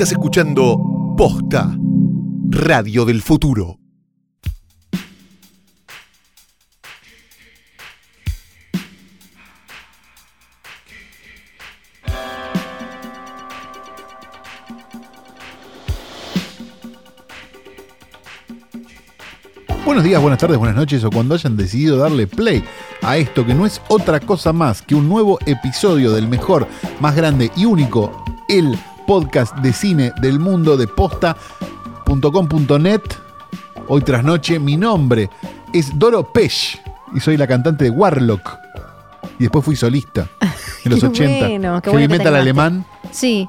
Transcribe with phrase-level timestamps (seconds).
[0.00, 1.76] Estás escuchando Posta,
[2.48, 3.76] Radio del Futuro.
[19.84, 22.64] Buenos días, buenas tardes, buenas noches o cuando hayan decidido darle play
[23.02, 26.66] a esto que no es otra cosa más que un nuevo episodio del mejor,
[27.00, 28.78] más grande y único, el
[29.10, 33.00] podcast de cine del mundo de posta.com.net.
[33.88, 35.28] Hoy tras noche, mi nombre
[35.72, 36.80] es Doro Pesh
[37.12, 38.56] y soy la cantante de Warlock.
[39.40, 40.28] Y después fui solista
[40.84, 41.48] en los Qué 80.
[41.48, 42.86] bueno, qué Heavy bueno metal alemán.
[43.10, 43.48] Sí.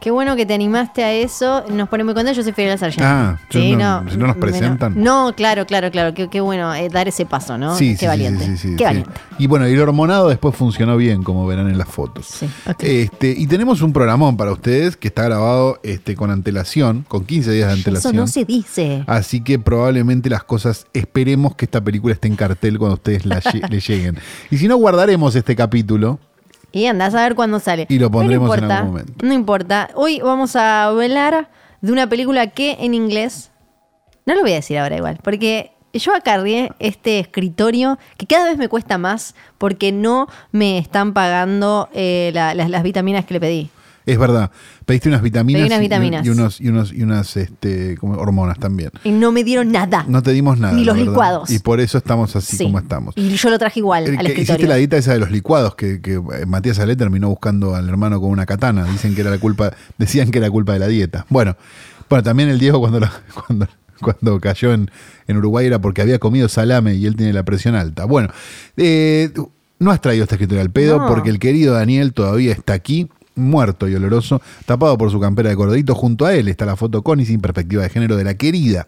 [0.00, 1.64] Qué bueno que te animaste a eso.
[1.70, 2.36] Nos pone muy contentos.
[2.38, 3.02] Yo soy Fidel Sargent.
[3.06, 4.94] Ah, yo no- si no nos presentan.
[4.96, 6.14] No, claro, claro, claro.
[6.14, 7.76] Qué, qué bueno eh, dar ese paso, ¿no?
[7.76, 8.44] Sí, qué sí, sí, valiente.
[8.44, 8.84] sí, sí, sí, qué sí.
[8.84, 9.10] valiente.
[9.38, 12.26] Y bueno, el hormonado después funcionó bien, como verán en las fotos.
[12.26, 12.82] Sí, ok.
[12.82, 17.52] Este, y tenemos un programón para ustedes que está grabado este, con antelación, con 15
[17.52, 18.16] días de Eso antelación.
[18.16, 19.04] no se dice.
[19.06, 23.40] Así que probablemente las cosas, esperemos que esta película esté en cartel cuando ustedes la
[23.70, 24.18] le lleguen.
[24.50, 26.18] Y si no, guardaremos este capítulo.
[26.72, 27.86] Y andás a ver cuándo sale.
[27.88, 29.26] Y lo pondremos no en importa, algún momento.
[29.26, 29.90] No importa.
[29.94, 31.48] Hoy vamos a hablar
[31.80, 33.50] de una película que en inglés.
[34.26, 35.18] No lo voy a decir ahora igual.
[35.22, 41.12] Porque yo acarrié este escritorio que cada vez me cuesta más porque no me están
[41.14, 43.70] pagando eh, la- las, las vitaminas que le pedí.
[44.12, 44.50] Es verdad,
[44.86, 46.26] pediste unas vitaminas, unas y- vitaminas.
[46.26, 48.90] Y, unos, y, unos, y unas este, como hormonas también.
[49.04, 50.04] Y no me dieron nada.
[50.08, 50.72] No te dimos nada.
[50.74, 51.50] Ni los licuados.
[51.50, 52.64] Y por eso estamos así Sí.
[52.64, 53.14] como estamos.
[53.16, 55.74] Y yo lo traje igual El al que hiciste la dieta esa de los licuados
[55.76, 58.84] que, que eh, Matías Ale terminó buscando al hermano con una katana.
[58.84, 61.26] Dicen que era la culpa, decían que era culpa de la dieta.
[61.28, 61.56] Bueno,
[62.08, 63.10] bueno, también el Diego cuando lo-
[63.46, 63.68] cuando,
[64.00, 64.90] cuando cayó en,
[65.28, 68.06] en Uruguay era porque había comido salame y él tiene la presión alta.
[68.06, 68.30] Bueno,
[68.76, 69.30] eh,
[69.78, 71.06] no has traído esta escritura al pedo No.
[71.08, 73.08] porque el querido Daniel todavía está aquí.
[73.36, 75.94] Muerto y oloroso, tapado por su campera de cordadito.
[75.94, 78.86] Junto a él está la foto con y sin perspectiva de género de la querida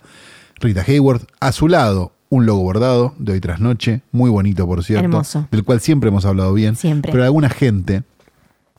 [0.61, 1.25] Rita Hayworth.
[1.41, 5.49] A su lado, un logo bordado de hoy tras noche, muy bonito por cierto, Hermoso.
[5.51, 6.77] del cual siempre hemos hablado bien.
[6.77, 7.13] Siempre.
[7.13, 8.03] Pero alguna gente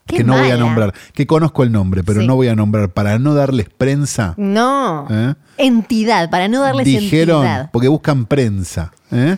[0.06, 2.28] Qué que no voy a nombrar, que conozco el nombre, pero Sí.
[2.28, 5.08] no voy a nombrar para no darles prensa, No.
[5.10, 5.34] ¿Eh?
[5.58, 7.70] Entidad, para no darles dijeron, entidad.
[7.72, 9.38] porque buscan prensa, ¿eh?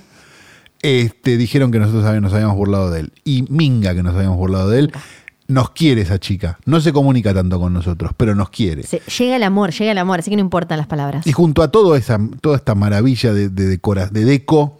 [0.81, 3.13] este, dijeron que nosotros nos habíamos burlado de él.
[3.23, 4.93] Y Minga que nos habíamos burlado de él.
[5.47, 6.57] Nos quiere esa chica.
[6.65, 8.81] No se comunica tanto con nosotros, pero nos quiere.
[8.83, 11.27] Se- llega el amor, llega el amor, así que no importan las palabras.
[11.27, 14.79] Y junto a todo esa, toda esta maravilla de, de, decora- de deco,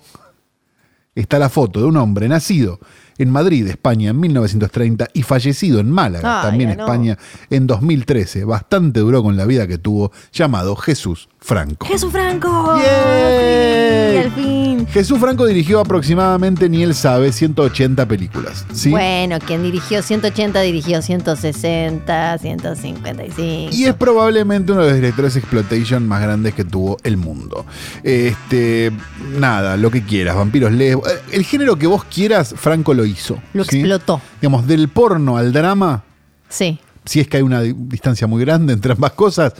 [1.14, 2.80] está la foto de un hombre nacido
[3.18, 6.84] en Madrid, España, en 1930 y fallecido en Málaga, Ay, también no.
[6.84, 7.18] España,
[7.50, 8.44] en 2013.
[8.46, 11.86] Bastante duró con la vida que tuvo, llamado Jesús Franco.
[11.86, 12.78] ¡Jesús Franco!
[12.78, 14.88] Sí, al fin.
[14.88, 18.66] Jesús Franco dirigió aproximadamente, ni él sabe, 180 películas.
[18.74, 18.90] ¿sí?
[18.90, 23.76] Bueno, quien dirigió 180 dirigió 160, 155.
[23.76, 27.66] Y es probablemente uno de los directores exploitation más grandes que tuvo el mundo.
[28.04, 28.92] Este,
[29.40, 31.08] nada, lo que quieras, vampiros lesbos.
[31.10, 33.42] eh, El género que vos quieras, Franco lo hizo.
[33.54, 33.78] Lo ¿sí?
[33.80, 34.22] explotó.
[34.42, 36.04] Digamos, del porno al drama,
[36.50, 36.80] Sí.
[37.06, 39.54] si es que hay una di- distancia muy grande entre ambas cosas,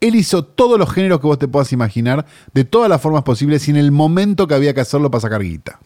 [0.00, 3.66] él hizo todos los géneros que vos te puedas imaginar, de todas las formas posibles
[3.68, 5.78] y en el momento que había que hacerlo para sacar guita.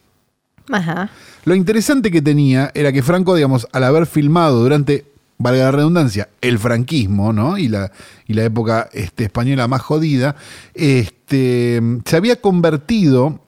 [0.70, 1.10] Ajá.
[1.44, 5.04] Lo interesante que tenía era que Franco, digamos, al haber filmado durante,
[5.38, 7.56] valga la redundancia, el franquismo, ¿no?
[7.56, 7.90] Y la,
[8.26, 10.36] y la época este, española más jodida,
[10.74, 13.40] este, se había convertido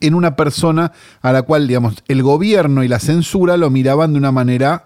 [0.00, 4.18] en una persona a la cual, digamos, el gobierno y la censura lo miraban de
[4.18, 4.84] una manera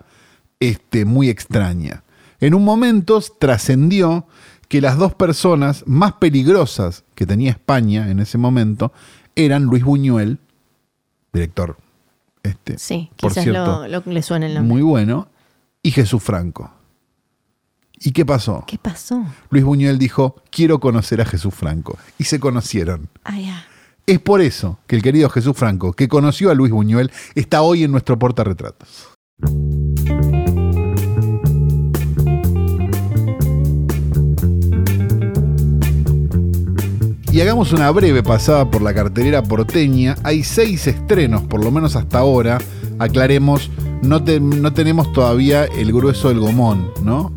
[0.61, 2.05] este, muy extraña.
[2.41, 4.27] En un momento trascendió
[4.69, 8.93] que las dos personas más peligrosas que tenía España en ese momento
[9.37, 10.39] eran Luis Buñuel,
[11.33, 11.77] director,
[12.43, 14.73] este, Sí, por quizás cierto, lo, lo- le suena el nombre.
[14.73, 15.29] muy bueno,
[15.83, 16.71] y Jesús Franco.
[18.05, 18.65] ¿Y qué pasó?
[18.67, 19.25] ¿Qué pasó?
[19.51, 21.97] Luis Buñuel dijo, quiero conocer a Jesús Franco.
[22.19, 23.09] Y se conocieron.
[23.25, 23.65] Ah.
[24.07, 27.85] Es por eso que el querido Jesús Franco, que conoció a Luis Buñuel, está hoy
[27.85, 29.09] en nuestro portarretratos.
[37.31, 40.17] Y hagamos una breve pasada por la cartelera porteña.
[40.23, 42.59] Hay seis estrenos, por lo menos hasta ahora.
[42.99, 43.71] Aclaremos,
[44.03, 47.33] no, te- no tenemos todavía el grueso del gomón, ¿no?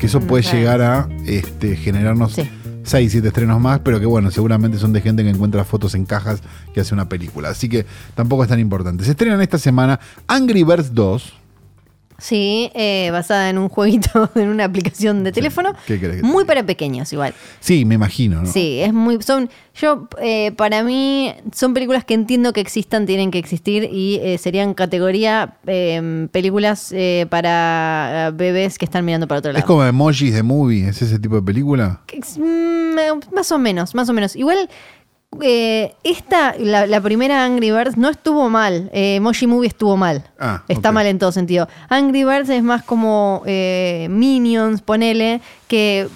[0.00, 0.58] Que eso Mm, puede claro.
[0.58, 2.50] llegar a este, generarnos Sí.
[2.88, 6.04] 6, 7 estrenos más, pero que bueno, seguramente son de gente que encuentra fotos en
[6.04, 6.40] cajas
[6.72, 7.50] que hace una película.
[7.50, 9.04] Así que tampoco es tan importante.
[9.04, 11.34] Se estrenan esta semana Angry Birds 2,
[12.20, 15.72] Sí, eh, basada en un jueguito, en una aplicación de teléfono.
[15.86, 17.32] ¿qué querés que muy para pequeños igual.
[17.60, 18.46] Sí, me imagino, ¿no?
[18.50, 19.22] Sí, es muy.
[19.22, 19.48] Son.
[19.80, 24.36] Yo, eh, para mí, son películas que entiendo que existan, tienen que existir y eh,
[24.38, 29.60] serían categoría eh, películas eh, para eh, bebés que están mirando para otro lado.
[29.60, 32.00] Es como emojis de movie, ¿es ese tipo de película?
[32.06, 34.34] Que mm, más o menos, más o menos.
[34.34, 34.68] Igual,
[35.40, 38.90] eh, esta, la, la primera Angry Birds no estuvo mal.
[38.92, 40.24] Eh, Emoji Movie estuvo mal.
[40.38, 41.68] Ah, Está mal en todo sentido.
[41.88, 46.08] Angry Birds es más como eh, Minions, ponele, que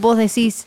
[0.00, 0.66] vos decís.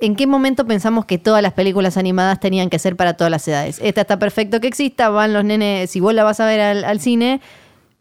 [0.00, 3.48] ¿En qué momento pensamos que todas las películas animadas tenían que ser para todas las
[3.48, 3.80] edades?
[3.82, 6.84] Esta está perfecto que exista, van los nenes, si vos la vas a ver al,
[6.84, 7.40] al cine,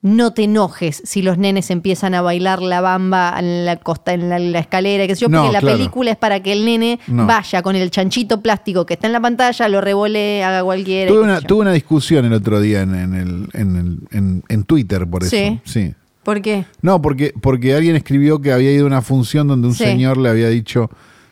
[0.04, 4.30] no te enojes si los nenes empiezan a bailar la bamba en la costa, en
[4.30, 5.78] la, la escalera, que sé yo, No, porque la claro.
[5.78, 7.28] película es para que el nene No.
[7.28, 11.12] vaya con el chanchito plástico que está en la pantalla, lo revole, haga cualquiera.
[11.12, 15.08] Tuve una, tuve discusión el otro día en, en el, en, el- en- en Twitter
[15.08, 15.36] por eso.
[15.36, 15.60] Sí.
[15.66, 15.94] Sí.
[16.24, 16.66] ¿Por qué?
[16.82, 19.84] No, porque, porque alguien escribió que había ido a una función donde un Sí.
[19.84, 20.90] señor le había dicho,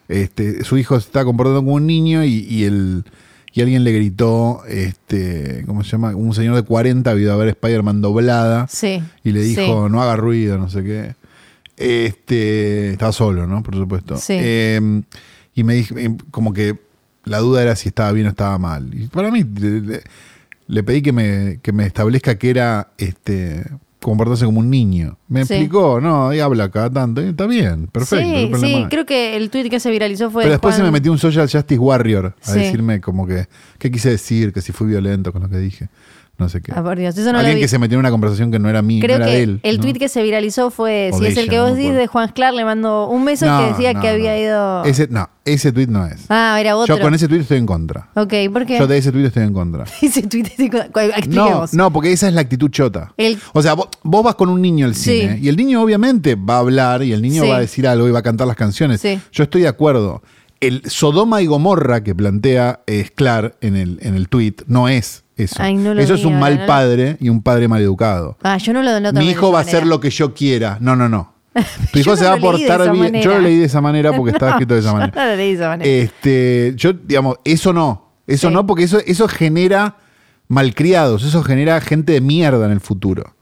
[0.08, 3.04] este, su hijo se está comportando como un niño y, y el,
[3.54, 6.16] y alguien le gritó, este, ¿cómo se llama?
[6.16, 9.02] Un señor de 40 había ido a ver Spider-Man doblada Sí.
[9.24, 9.92] y le dijo, Sí.
[9.92, 11.16] no haga ruido, no sé qué.
[11.78, 13.64] Este, estaba solo, ¿no?
[13.64, 14.18] Por supuesto.
[14.18, 14.34] Sí.
[14.38, 15.02] Eh,
[15.56, 16.78] y me dije, eh, como que
[17.24, 18.94] la duda era si estaba bien o estaba mal.
[18.94, 20.04] Y para mí, le, le-
[20.68, 23.66] le pedí que me, que me establezca que era este
[24.02, 25.18] comportarse como un niño.
[25.28, 25.54] Me Sí.
[25.54, 27.22] explicó, no, y habla cada tanto.
[27.22, 28.58] está bien, perfecto.
[28.60, 30.44] sí, sí, creo que el tweet que se viralizó fue.
[30.44, 32.60] Pero de después se me metió un social justice warrior a Sí.
[32.60, 33.48] decirme como que,
[33.78, 34.54] ¿qué quise decir?
[34.54, 35.90] Que si fui violento con lo que dije.
[36.40, 36.72] No sé qué.
[36.74, 38.82] Ah, por Dios, eso no Alguien que se metió en una conversación que no era
[38.82, 39.60] mía, Creo no era que de él.
[39.64, 39.82] el ¿no?
[39.84, 42.56] tweet que se viralizó fue, si es el que no vos decís, de Juan Clark,
[42.56, 44.38] le mando un beso No, que decía no, que había no.
[44.42, 44.84] ido...
[44.86, 46.26] Ese, no, ese tweet no es.
[46.30, 46.96] Ah, era otro.
[46.96, 48.10] Yo con ese tweet estoy en contra.
[48.16, 48.80] Ok, ¿por qué?
[48.80, 49.84] Yo de ese tweet estoy en contra.
[50.02, 51.74] ese tweet, ese- cu- No, expliquemos.
[51.74, 53.12] no, porque esa es la actitud chota.
[53.18, 55.20] El- O sea, vos, vos vas con un niño al Sí.
[55.22, 57.50] cine y el niño obviamente va a hablar y el niño Sí.
[57.50, 59.02] va a decir algo y va a cantar las canciones.
[59.02, 59.20] Sí.
[59.34, 60.22] Yo estoy de acuerdo.
[60.62, 65.24] El Sodoma y Gomorra que plantea eh, Sklar en el, en el tweet no es
[65.38, 65.56] eso.
[65.60, 67.68] Ay, no lo eso vi es un ahora, mal no lo- padre y un padre
[67.70, 68.38] mal educado.
[68.44, 70.78] Ah, yo no lo no Mi hijo va a hacer lo que yo quiera.
[70.82, 71.34] No, no, no.
[71.94, 73.22] Tu hijo se va a portar bien.
[73.22, 75.14] Yo lo leí de esa manera porque estaba escrito de esa manera.
[75.14, 75.90] Yo no lo leí de esa manera.
[75.90, 78.12] Este, yo, digamos, eso no.
[78.28, 78.54] Eso Sí.
[78.54, 79.96] no, porque eso, eso genera
[80.48, 83.36] malcriados, eso genera gente de mierda en el futuro.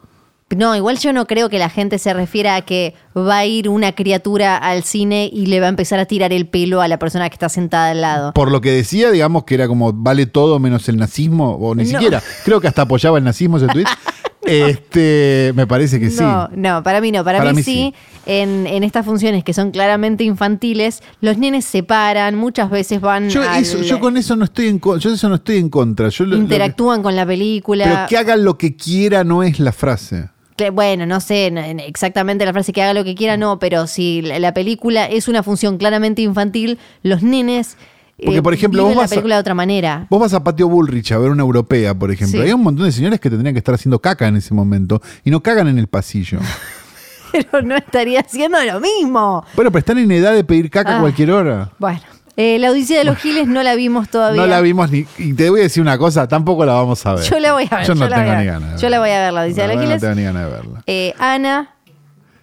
[0.55, 3.67] No, igual yo no creo que la gente se refiera a que va a ir
[3.67, 6.97] una criatura al cine y le va a empezar a tirar el pelo a la
[6.97, 8.33] persona que está sentada al lado.
[8.33, 11.83] Por lo que decía, digamos que era como vale todo menos el nazismo, o ni
[11.83, 11.89] No.
[11.89, 12.23] siquiera.
[12.45, 13.83] Creo que hasta apoyaba el nazismo ese tweet.
[14.47, 16.21] este, me parece que sí.
[16.21, 17.25] No, no, para mí no.
[17.25, 18.21] Para, Para mí, mí sí, sí.
[18.25, 23.29] En, en estas funciones que son claramente infantiles, los nenes se paran, muchas veces van
[23.29, 25.01] Yo, al- eso- yo con eso no estoy en contra.
[25.09, 26.07] Yo eso no estoy en contra.
[26.07, 27.83] Yo lo- lo que- interactúan con la película.
[27.83, 30.29] pero que hagan lo que quiera no es la frase.
[30.57, 31.47] Que, bueno, no sé
[31.87, 35.27] exactamente la frase que haga lo que quiera, no, pero si la, la película es
[35.27, 37.77] una función claramente infantil, los nenes
[38.17, 40.07] eh, Porque, por ejemplo, vos la vas a- película de otra manera.
[40.09, 42.41] Vos vas a Patio Bullrich a ver una europea, por ejemplo.
[42.41, 42.47] Sí.
[42.47, 45.29] Hay un montón de señores que tendrían que estar haciendo caca en ese momento y
[45.29, 46.39] no cagan en el pasillo.
[47.31, 49.45] Pero no estaría haciendo lo mismo.
[49.55, 51.01] bueno, pero están en edad de pedir caca a Ah.
[51.01, 51.71] cualquier hora.
[51.77, 51.99] Bueno,
[52.37, 54.39] eh, la Odisea de los Giles no la vimos todavía.
[54.41, 55.05] No la vimos ni.
[55.17, 57.23] Y te voy a decir una cosa, tampoco la vamos a ver.
[57.25, 57.85] Yo la voy a ver.
[57.87, 58.81] Yo no la tengo ni ganas.
[58.81, 60.01] Yo la voy a ver, la Odisea de los Giles.
[60.01, 60.83] No tengo ni ganas de verla.
[60.87, 61.73] Eh, Ana,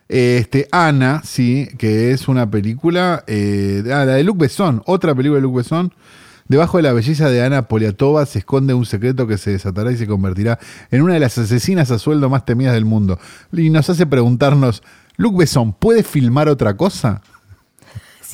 [0.09, 3.25] Este, Ana, sí, que es una película.
[3.27, 5.93] eh, ah, la de Luc Besson, otra película de Luc Besson.
[6.47, 9.97] Debajo de la belleza de Ana Poliatova se esconde un secreto que se desatará y
[9.97, 10.59] se convertirá
[10.91, 13.19] en una de las asesinas a sueldo más temidas del mundo.
[13.51, 14.83] Y nos hace preguntarnos:
[15.17, 17.23] ¿Luc Besson puede filmar otra cosa?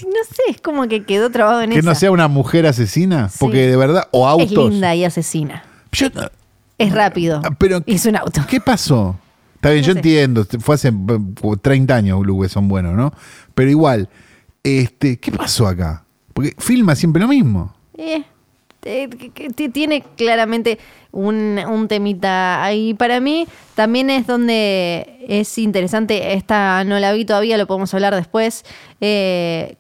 [0.05, 1.89] No sé, es como que quedó trabado en Que esa.
[1.89, 3.31] no sea una mujer asesina.
[3.39, 4.71] Porque de verdad, o es autos.
[4.73, 5.65] linda y asesina.
[5.93, 6.09] Yo-
[6.79, 7.41] Es rápido.
[7.45, 8.41] Ah, pero- es un auto.
[8.49, 9.17] ¿Qué pasó?
[9.57, 9.99] Está bien, No yo sé.
[9.99, 10.93] entiendo, fue hace eh,
[11.61, 13.13] 30 años Luke son buenos, ¿no?
[13.55, 14.09] Pero igual,
[14.63, 16.05] este, ¿qué pasó acá?
[16.33, 17.75] Porque filma siempre lo mismo.
[17.99, 18.23] Eh,
[18.85, 20.79] eh, que- que tiene claramente
[21.13, 22.95] un, un temita ahí.
[22.95, 28.15] Para mí también es donde es interesante, esta no la vi todavía, lo podemos hablar
[28.15, 28.65] después.
[29.03, 29.77] Eh,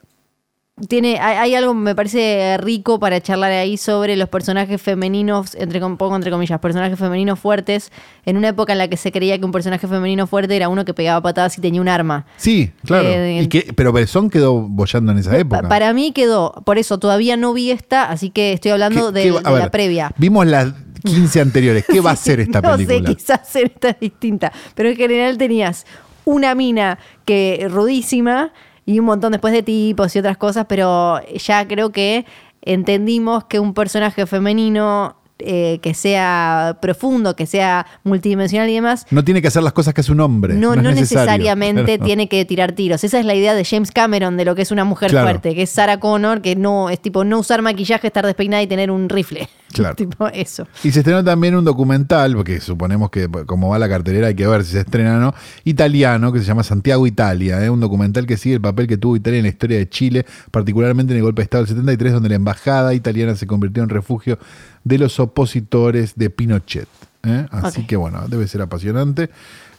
[0.88, 6.16] tiene, hay, algo me parece rico para charlar ahí sobre los personajes femeninos, entre pongo
[6.16, 7.92] entre comillas, personajes femeninos fuertes,
[8.24, 10.84] en una época en la que se creía que un personaje femenino fuerte era uno
[10.84, 12.26] que pegaba patadas y tenía un arma.
[12.36, 13.08] Sí, claro.
[13.08, 15.62] Eh, Y que- pero Besson quedó bollando en esa época.
[15.62, 19.18] Pa- Para mí quedó, por eso todavía no vi esta, así que estoy hablando ¿Qué-
[19.18, 20.10] de, qué va- de a ver, la previa.
[20.16, 20.72] Vimos las
[21.04, 21.84] 15 anteriores.
[21.86, 23.08] ¿Qué va a ser esta no película?
[23.10, 25.86] sé, quizás esta es distinta, pero en general tenías
[26.24, 28.52] una mina que rudísima
[28.90, 32.26] y un montón después de tipos y otras cosas, pero ya creo que
[32.60, 39.24] entendimos que un personaje femenino eh, que sea profundo, que sea multidimensional y demás, No
[39.24, 40.54] tiene que hacer las cosas que hace un hombre.
[40.54, 42.04] no, no necesariamente Claro.
[42.04, 43.04] tiene que tirar tiros.
[43.04, 45.26] Esa es la idea de James Cameron de lo que es una mujer Claro.
[45.26, 48.66] fuerte, que es Sarah Connor, que no es tipo no usar maquillaje, estar despeinada y
[48.66, 49.48] tener un rifle.
[49.72, 49.94] Claro.
[49.94, 50.66] tipo eso.
[50.82, 54.44] Y se estrenó también un documental, porque suponemos que como va la cartelera hay que
[54.44, 57.70] ver si se estrena o no, italiano, que se llama Santiago Italia, ¿eh?
[57.70, 61.12] un documental que sigue el papel que tuvo Italia en la historia de Chile, particularmente
[61.12, 64.40] en el golpe de Estado del 73, donde la embajada italiana se convirtió en refugio
[64.84, 66.88] de los opositores de Pinochet.
[67.24, 67.46] ¿eh?
[67.50, 69.30] Así que bueno, debe ser apasionante.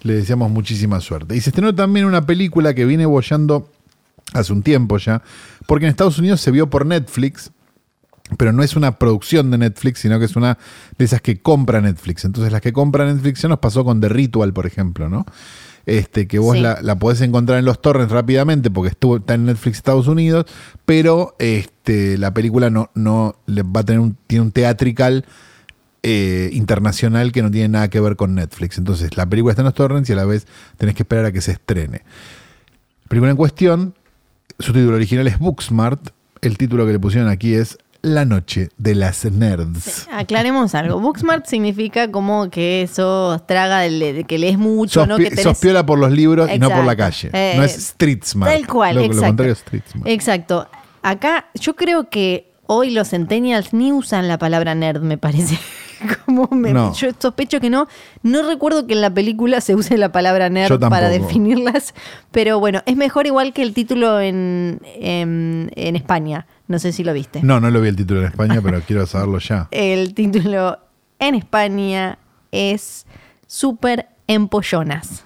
[0.04, 1.36] Le deseamos muchísima suerte.
[1.36, 3.70] Y se estrenó también una película que viene bollando
[4.34, 5.22] hace un tiempo ya,
[5.68, 7.52] porque en Estados Unidos se vio por Netflix,
[8.38, 10.58] pero no es una producción de Netflix, sino que es una
[10.98, 12.24] de esas que compra Netflix.
[12.24, 15.26] Entonces, las que compra Netflix ya nos pasó con The Ritual, por ejemplo, ¿no?
[15.86, 16.62] Este, que vos Sí.
[16.62, 20.46] la, la podés encontrar en los torrents rápidamente porque estuvo, está en Netflix Estados Unidos,
[20.86, 25.26] pero este, la película no, no va a tener un, tiene un teatrical
[26.04, 28.78] eh, internacional que no tiene nada que ver con Netflix.
[28.78, 30.48] Entonces, la película está en los torrents y a la vez
[30.78, 32.02] tenés que esperar a que se estrene.
[33.08, 33.94] Película en cuestión,
[34.60, 36.10] su título original es Booksmart.
[36.42, 40.08] El título que le pusieron aquí es La noche de las nerds.
[40.12, 41.00] Aclaremos algo.
[41.00, 45.18] Booksmart significa como que sos traga de, de que lees mucho, ¿no?
[45.18, 47.30] Que sos piola por los libros y no por la calle.
[47.32, 48.52] Eh, no es street smart.
[48.52, 49.28] Tal cual, lo, lo exacto.
[49.28, 50.08] contrario es street smart.
[50.08, 50.68] Exacto.
[51.04, 55.60] Acá yo creo que hoy los centennials ni usan la palabra nerd, me parece.
[56.26, 56.94] Como me- No.
[56.94, 57.88] Yo sospecho que no.
[58.24, 61.94] No recuerdo que en la película se use la palabra nerd para definirlas.
[62.32, 66.48] Pero bueno, es mejor igual que el título en, en, en España.
[66.68, 67.42] No sé si lo viste.
[67.44, 69.68] No, no lo vi el título en España, pero quiero saberlo ya.
[69.72, 70.80] El título
[71.20, 72.18] en España
[72.52, 73.06] es
[73.48, 75.24] Super Empollonas.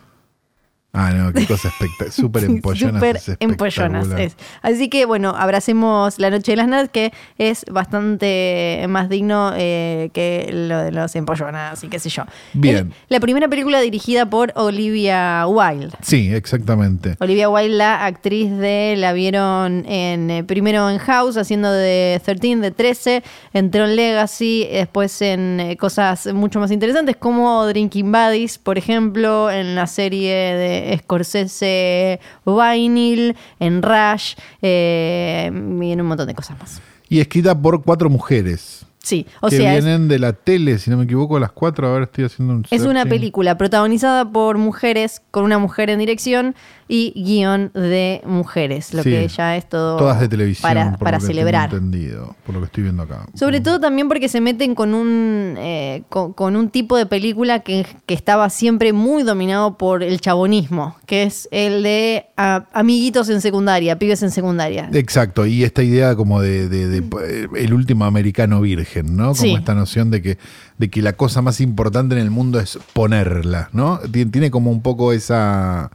[0.95, 2.11] Ah, no, qué cosa espectacular.
[2.11, 2.95] Súper empollonas.
[2.95, 4.37] Súper es empollonas es.
[4.61, 10.09] Así que bueno, abracemos La Noche de las Nerds, que es bastante más digno eh,
[10.13, 12.23] que lo de los empollonas y qué sé yo.
[12.53, 12.89] Bien.
[12.89, 15.91] Es la primera película dirigida por Olivia Wilde.
[16.01, 17.15] Sí, exactamente.
[17.19, 22.55] Olivia Wilde, la actriz de, la vieron en eh, primero en House, haciendo de 13,
[22.57, 23.23] de 13,
[23.53, 29.49] en Tron Legacy, después en eh, cosas mucho más interesantes como Drinking Buddies, por ejemplo,
[29.49, 36.60] en la serie de Scorsese Vinyl, en Rush, eh, y en un montón de cosas
[36.60, 36.82] más.
[37.10, 38.86] Y escrita por cuatro mujeres.
[39.06, 41.88] Sí, o que sea, es, vienen de la tele, si no me equivoco, las cuatro.
[41.88, 42.65] A ver, estoy haciendo un.
[42.72, 46.56] es una película protagonizada por mujeres, con una mujer en dirección
[46.88, 49.10] y guion de mujeres, lo Sí.
[49.10, 50.70] que ya es todo Todas de televisión.
[50.70, 51.74] para, por para lo que tengo celebrar.
[51.74, 53.25] entendido, por lo que estoy viendo acá.
[53.34, 57.62] Sobre todo también porque se meten con un, eh, con, con un tipo de película
[57.62, 63.30] que, que estaba siempre muy dominado por el chabonismo, que es el de ah, amiguitos
[63.30, 64.88] en secundaria, pibes en secundaria.
[64.94, 69.30] Exacto, y esta idea como de, de- de, eh, el último americano virgen, ¿no?
[69.30, 69.56] Como Sí.
[69.56, 70.38] esta noción de que,
[70.77, 74.00] de que la cosa más importante en el mundo es ponerla, ¿no?
[74.01, 75.89] Tien- Tiene como un poco esa,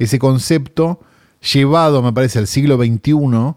[0.00, 1.00] ese concepto
[1.52, 3.54] llevado, me parece, al siglo XXI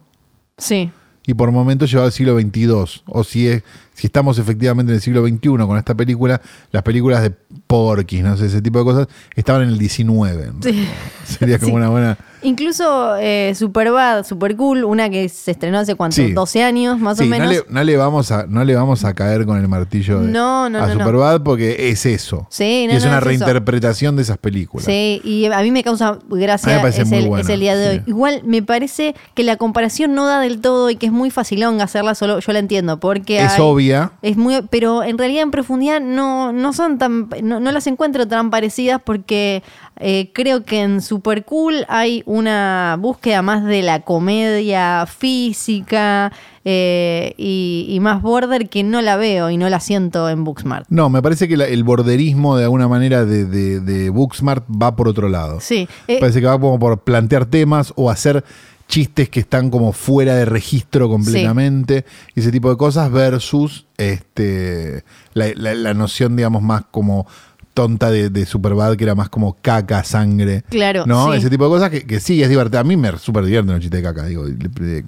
[0.58, 0.92] Sí.
[1.26, 3.02] y por momentos llevado al siglo XXII.
[3.08, 6.40] O si, es, si estamos efectivamente en el siglo XXI con esta película,
[6.72, 10.06] las películas de Porky's, no sé, ese tipo de cosas, estaban en el XIX.
[10.08, 10.62] ¿no?
[10.62, 10.88] Sí.
[11.26, 11.76] Sería como Sí.
[11.78, 12.18] una buena...
[12.44, 16.32] Incluso eh, Superbad, Super Cool, una que se estrenó hace cuánto, Sí.
[16.34, 17.50] 12 años más Sí, o no menos.
[17.50, 20.70] le, no le vamos a, no le vamos a caer con el martillo de- No,
[20.70, 21.00] no, a no, no.
[21.00, 22.46] Superbad porque es eso.
[22.50, 23.28] Sí, no, y es no, una es eso.
[23.30, 24.86] reinterpretación de esas películas.
[24.86, 27.42] Sí, y a mí me causa A mí gracia me parece es muy el, buena,
[27.44, 27.96] es el día de hoy.
[27.98, 28.04] sí.
[28.08, 31.80] Igual me parece que la comparación no da del todo y que es muy facilón
[31.82, 34.12] hacerla solo, yo la entiendo, porque Es hay- obvia.
[34.22, 38.28] Es muy, pero en realidad en profundidad no, no son tan, no, no las encuentro
[38.28, 39.64] tan parecidas porque
[40.00, 46.32] eh, creo que en Super Cool hay una búsqueda más de la comedia física
[46.66, 50.86] eh, y, y más border que no la veo y no la siento en Booksmart.
[50.90, 54.96] No, me parece que la- el borderismo de alguna manera de, de, de Booksmart va
[54.96, 55.60] por otro lado.
[55.60, 58.44] Sí, eh, Parece que va como por plantear temas o hacer
[58.88, 65.04] chistes que están como fuera de registro completamente y ese tipo de cosas versus este
[65.34, 67.26] la, la- la noción, digamos, más como
[67.74, 70.64] tonta de, de Superbad, que era más como caca, sangre.
[70.70, 71.32] Claro, ¿No?
[71.32, 71.40] sí.
[71.40, 72.80] Ese tipo de cosas que, que sí es divertido.
[72.80, 74.46] A mí me súper divierte un chiste de caca, digo.
[74.46, 75.06] de- de-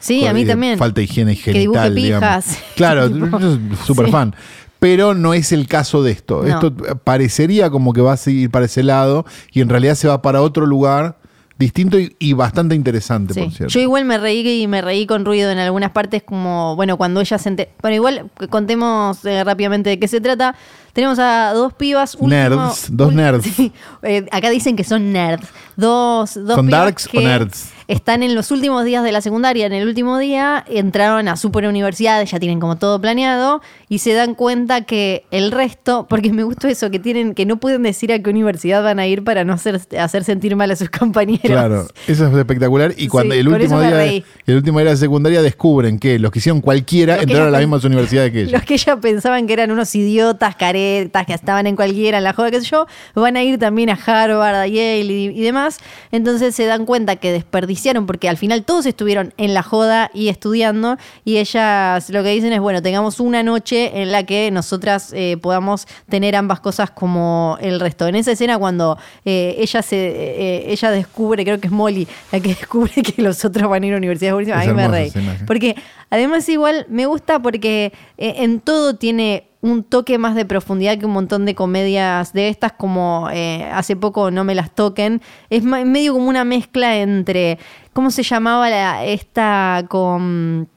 [0.00, 0.78] sí, a mí también.
[0.78, 2.44] Falta de higiene Que genital, digamos.
[2.76, 4.12] Claro, Tipo, yo soy súper sí.
[4.12, 4.34] fan.
[4.78, 6.42] Pero no es el caso de esto.
[6.42, 6.48] No.
[6.48, 10.22] Esto parecería como que va a seguir para ese lado y en realidad se va
[10.22, 11.18] para otro lugar
[11.56, 13.40] distinto y, y bastante interesante, Sí.
[13.42, 13.72] por cierto.
[13.72, 17.20] Yo igual me reí y me reí con ruido en algunas partes, como, bueno, cuando
[17.20, 20.56] ella se enter- Bueno, igual contemos eh, rápidamente de qué se trata.
[20.92, 22.14] Tenemos a dos pibas.
[22.14, 23.44] último- Nerds, dos nerds.
[23.54, 23.72] Sí,
[24.02, 25.46] eh, acá dicen que son nerds.
[25.76, 27.70] Dos, dos ¿Son pibas darks o nerds?
[27.88, 29.66] Están en los últimos días de la secundaria.
[29.66, 34.14] En el último día entraron a super universidades, ya tienen como todo planeado y se
[34.14, 38.12] dan cuenta que el resto, porque me gustó eso, que tienen que no pueden decir
[38.12, 41.42] a qué universidad van a ir para no hacer, hacer sentir mal a sus compañeros.
[41.42, 42.94] Claro, eso es espectacular.
[42.96, 44.02] Y cuando Sí, el último día
[44.46, 47.50] el último día de secundaria descubren que los que hicieron cualquiera Los que entraron a
[47.52, 48.52] las mismas universidades que ellos.
[48.52, 50.81] Los que ya pensaban que eran unos idiotas, caretas,
[51.26, 53.94] que estaban en cualquiera, en la joda, qué sé yo, van a ir también a
[53.94, 55.78] Harvard, a Yale y, y demás.
[56.10, 60.28] Entonces se dan cuenta que desperdiciaron, porque al final todos estuvieron en la joda y
[60.28, 65.12] estudiando, y ellas lo que dicen es, bueno, tengamos una noche en la que nosotras
[65.12, 68.06] eh, podamos tener ambas cosas como el resto.
[68.06, 72.40] En esa escena cuando eh, ella se eh, ella descubre, creo que es Molly, la
[72.40, 75.08] que descubre que los otros van a ir a universidades buenísimas, a mí me reí.
[75.08, 75.44] escena, sí.
[75.46, 75.76] Porque
[76.10, 81.12] además igual me gusta porque en todo tiene un toque más de profundidad que un
[81.12, 85.22] montón de comedias de estas, como eh, hace poco No me las toquen.
[85.50, 87.58] Es medio como una mezcla entre,
[87.92, 90.68] ¿cómo se llamaba la, esta con...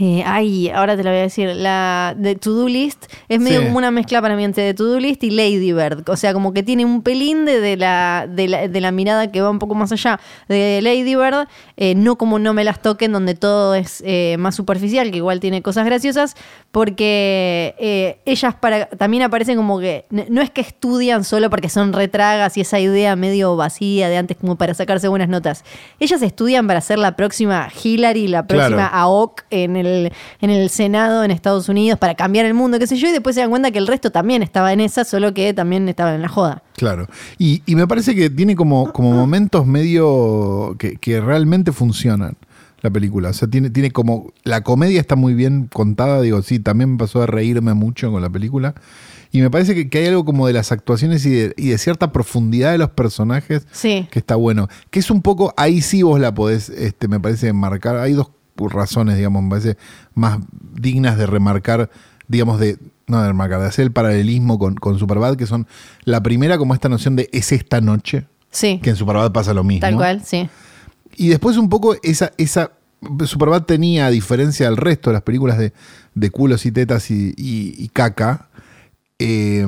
[0.00, 1.48] eh, ay, ahora te la voy a decir.
[1.54, 3.66] La de To Do List es medio Sí.
[3.66, 6.08] como una mezcla para mí entre de To Do List y Lady Bird.
[6.08, 9.30] O sea, como que tiene un pelín de, de la, de, la, de la mirada
[9.30, 11.46] que va un poco más allá de Lady Bird.
[11.76, 15.38] eh, no como No Me Las Toquen, donde todo es eh, más superficial, que igual
[15.40, 16.34] tiene cosas graciosas.
[16.72, 20.04] Porque eh, ellas para, también aparecen como que.
[20.10, 24.36] No es que estudian solo porque son retragas y esa idea medio vacía de antes,
[24.36, 25.64] como para sacarse buenas notas.
[26.00, 28.94] Ellas estudian para ser la próxima Hillary, la próxima Claro.
[28.96, 32.96] AOC en el, en el Senado en Estados Unidos para cambiar el mundo, qué sé
[32.96, 35.52] yo, y después se dan cuenta que el resto también estaba en esa, solo que
[35.54, 36.62] también estaban en la joda.
[36.76, 37.06] Claro.
[37.38, 42.36] Y, y me parece que tiene como, como momentos medio que, que realmente funcionan
[42.82, 43.30] la película.
[43.30, 44.32] O sea, tiene, tiene como.
[44.42, 46.20] La comedia está muy bien contada.
[46.20, 48.74] Digo, sí, también me pasó a reírme mucho con la película.
[49.32, 51.78] Y me parece que, que hay algo como de las actuaciones y de, y de
[51.78, 54.06] cierta profundidad de los personajes Sí.
[54.10, 54.68] que está bueno.
[54.90, 57.96] Que es un poco, ahí sí vos la podés, este, me parece, marcar.
[57.96, 59.76] Hay dos razones, digamos, me parece,
[60.14, 60.38] más
[60.74, 61.90] dignas de remarcar,
[62.28, 65.66] digamos, de, no de remarcar, de hacer el paralelismo con, con Superbad, que son
[66.04, 68.78] la primera como esta noción de es esta noche, Sí.
[68.82, 69.80] que en Superbad pasa lo mismo.
[69.80, 70.48] Tal cual, sí.
[71.16, 72.72] Y después un poco esa, esa
[73.26, 75.72] Superbad tenía, a diferencia del resto de las películas de,
[76.14, 78.48] de culos y tetas y, y- y caca,
[79.18, 79.66] eh,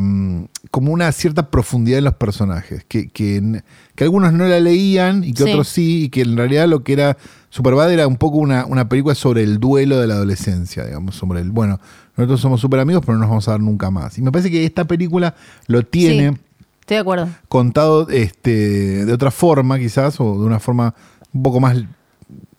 [0.70, 3.62] como una cierta profundidad en los personajes, que, que,
[3.94, 5.50] que algunos no la leían y que Sí.
[5.50, 7.16] otros sí, y que en realidad lo que era
[7.56, 11.40] Superbad era un poco una, una película sobre el duelo de la adolescencia, digamos, sobre
[11.40, 11.80] el, bueno,
[12.14, 14.18] nosotros somos super amigos, pero no nos vamos a dar nunca más.
[14.18, 15.34] Y me parece que esta película
[15.66, 16.40] lo tiene Sí,
[16.80, 17.28] estoy de acuerdo.
[17.48, 20.94] contado este, de otra forma, quizás, o de una forma
[21.32, 21.78] un poco más,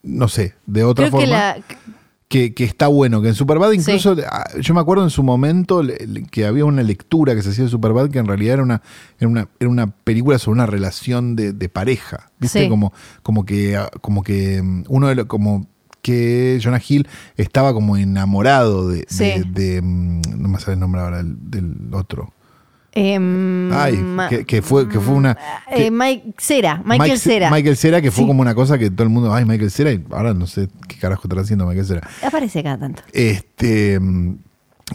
[0.02, 1.58] no sé, de otra Creo que forma, la.
[2.30, 3.22] Que, que está bueno.
[3.22, 5.82] Que en Superbad, incluso, ah, yo me acuerdo en su momento
[6.32, 8.82] que había una lectura que se hacía de Superbad que en realidad era una,
[9.20, 12.32] era una, era una película sobre una relación de, de pareja.
[12.40, 12.64] ¿Viste?
[12.64, 12.70] Sí.
[12.70, 12.92] Como,
[13.24, 15.68] como que, ah, como que mm, uno de los, como
[16.02, 19.44] que Jonah Hill estaba como enamorado de, de- Sí.
[19.50, 22.34] de, mm, no me sale el nombre ahora del, del otro.
[22.94, 25.38] Em, Ay, que, que fue, que fue una.
[25.72, 27.52] eh, que- Mike Cera, Michael Mike- Cera.
[27.52, 28.28] Michael Cera, que fue Sí.
[28.28, 30.98] como una cosa que todo el mundo, ay, Michael Cera, y ahora no sé qué
[30.98, 32.10] carajo está haciendo Michael Cera.
[32.26, 33.04] Aparece cada tanto.
[33.14, 34.38] Este, mm,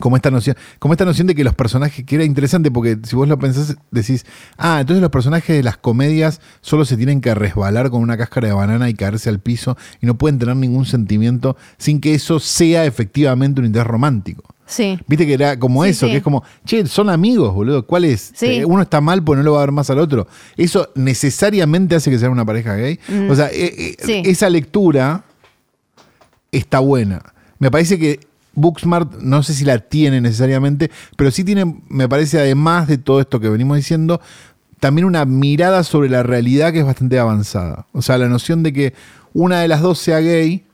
[0.00, 3.14] como esta noción, como esta noción de que los personajes, que era interesante porque si
[3.14, 4.24] vos lo pensás, decís,
[4.56, 8.48] ah, entonces los personajes de las comedias solo se tienen que resbalar con una cáscara
[8.48, 12.40] de banana y caerse al piso y no pueden tener ningún sentimiento sin que eso
[12.40, 14.44] sea efectivamente un interés romántico.
[14.72, 14.98] Sí.
[15.06, 16.12] Viste que era como Sí, eso, sí.
[16.12, 17.86] que es como, che, son amigos, boludo.
[17.86, 18.32] ¿Cuál es?
[18.34, 18.46] Sí.
[18.46, 20.26] Eh, Uno está mal pues no lo va a ver más al otro.
[20.56, 22.98] Eso necesariamente hace que sea una pareja gay.
[23.30, 24.28] O sea, eh, eh, Mm.
[24.28, 25.24] Esa lectura
[26.50, 27.22] está buena.
[27.58, 28.20] Me parece que
[28.54, 33.20] Booksmart, no sé si la tiene necesariamente, pero sí tiene, me parece, además de todo
[33.20, 34.20] esto que venimos diciendo,
[34.80, 37.86] también una mirada sobre la realidad que es bastante avanzada.
[37.92, 38.94] O sea, la noción de que
[39.32, 40.64] una de las dos sea gay,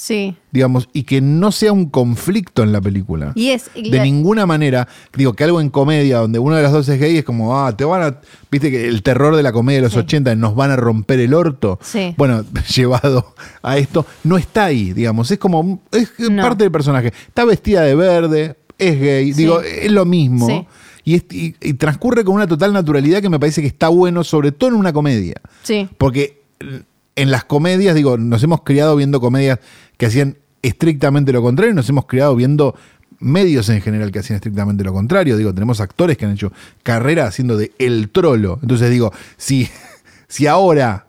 [0.00, 0.36] Sí.
[0.52, 3.32] digamos, y que no sea un conflicto en la película.
[3.34, 3.68] Y es.
[3.74, 7.16] De ninguna manera, digo que algo en comedia donde uno de los dos es gay
[7.16, 8.20] es como, ah, te van a.
[8.48, 9.98] Viste que el terror de la comedia de los Sí.
[9.98, 11.80] 80 nos van a romper el orto.
[11.82, 12.14] Sí.
[12.16, 12.44] Bueno,
[12.76, 15.80] llevado a esto, no está ahí, digamos, es como.
[15.90, 16.42] Es No.
[16.44, 17.12] parte del personaje.
[17.26, 19.42] Está vestida de verde, es gay, Sí.
[19.42, 20.68] digo, es lo mismo.
[21.02, 24.22] Y, es- y- y transcurre con una total naturalidad que me parece que está bueno,
[24.22, 25.34] sobre todo en una comedia.
[25.64, 25.88] Sí.
[25.98, 26.42] Porque
[27.18, 29.58] en las comedias, digo, nos hemos criado viendo comedias
[29.96, 32.76] que hacían estrictamente lo contrario y nos hemos criado viendo
[33.18, 35.36] medios en general que hacían estrictamente lo contrario.
[35.36, 36.52] Digo, tenemos actores que han hecho
[36.84, 38.60] carrera haciendo de el trolo.
[38.62, 39.68] Entonces digo, si,
[40.28, 41.06] si ahora,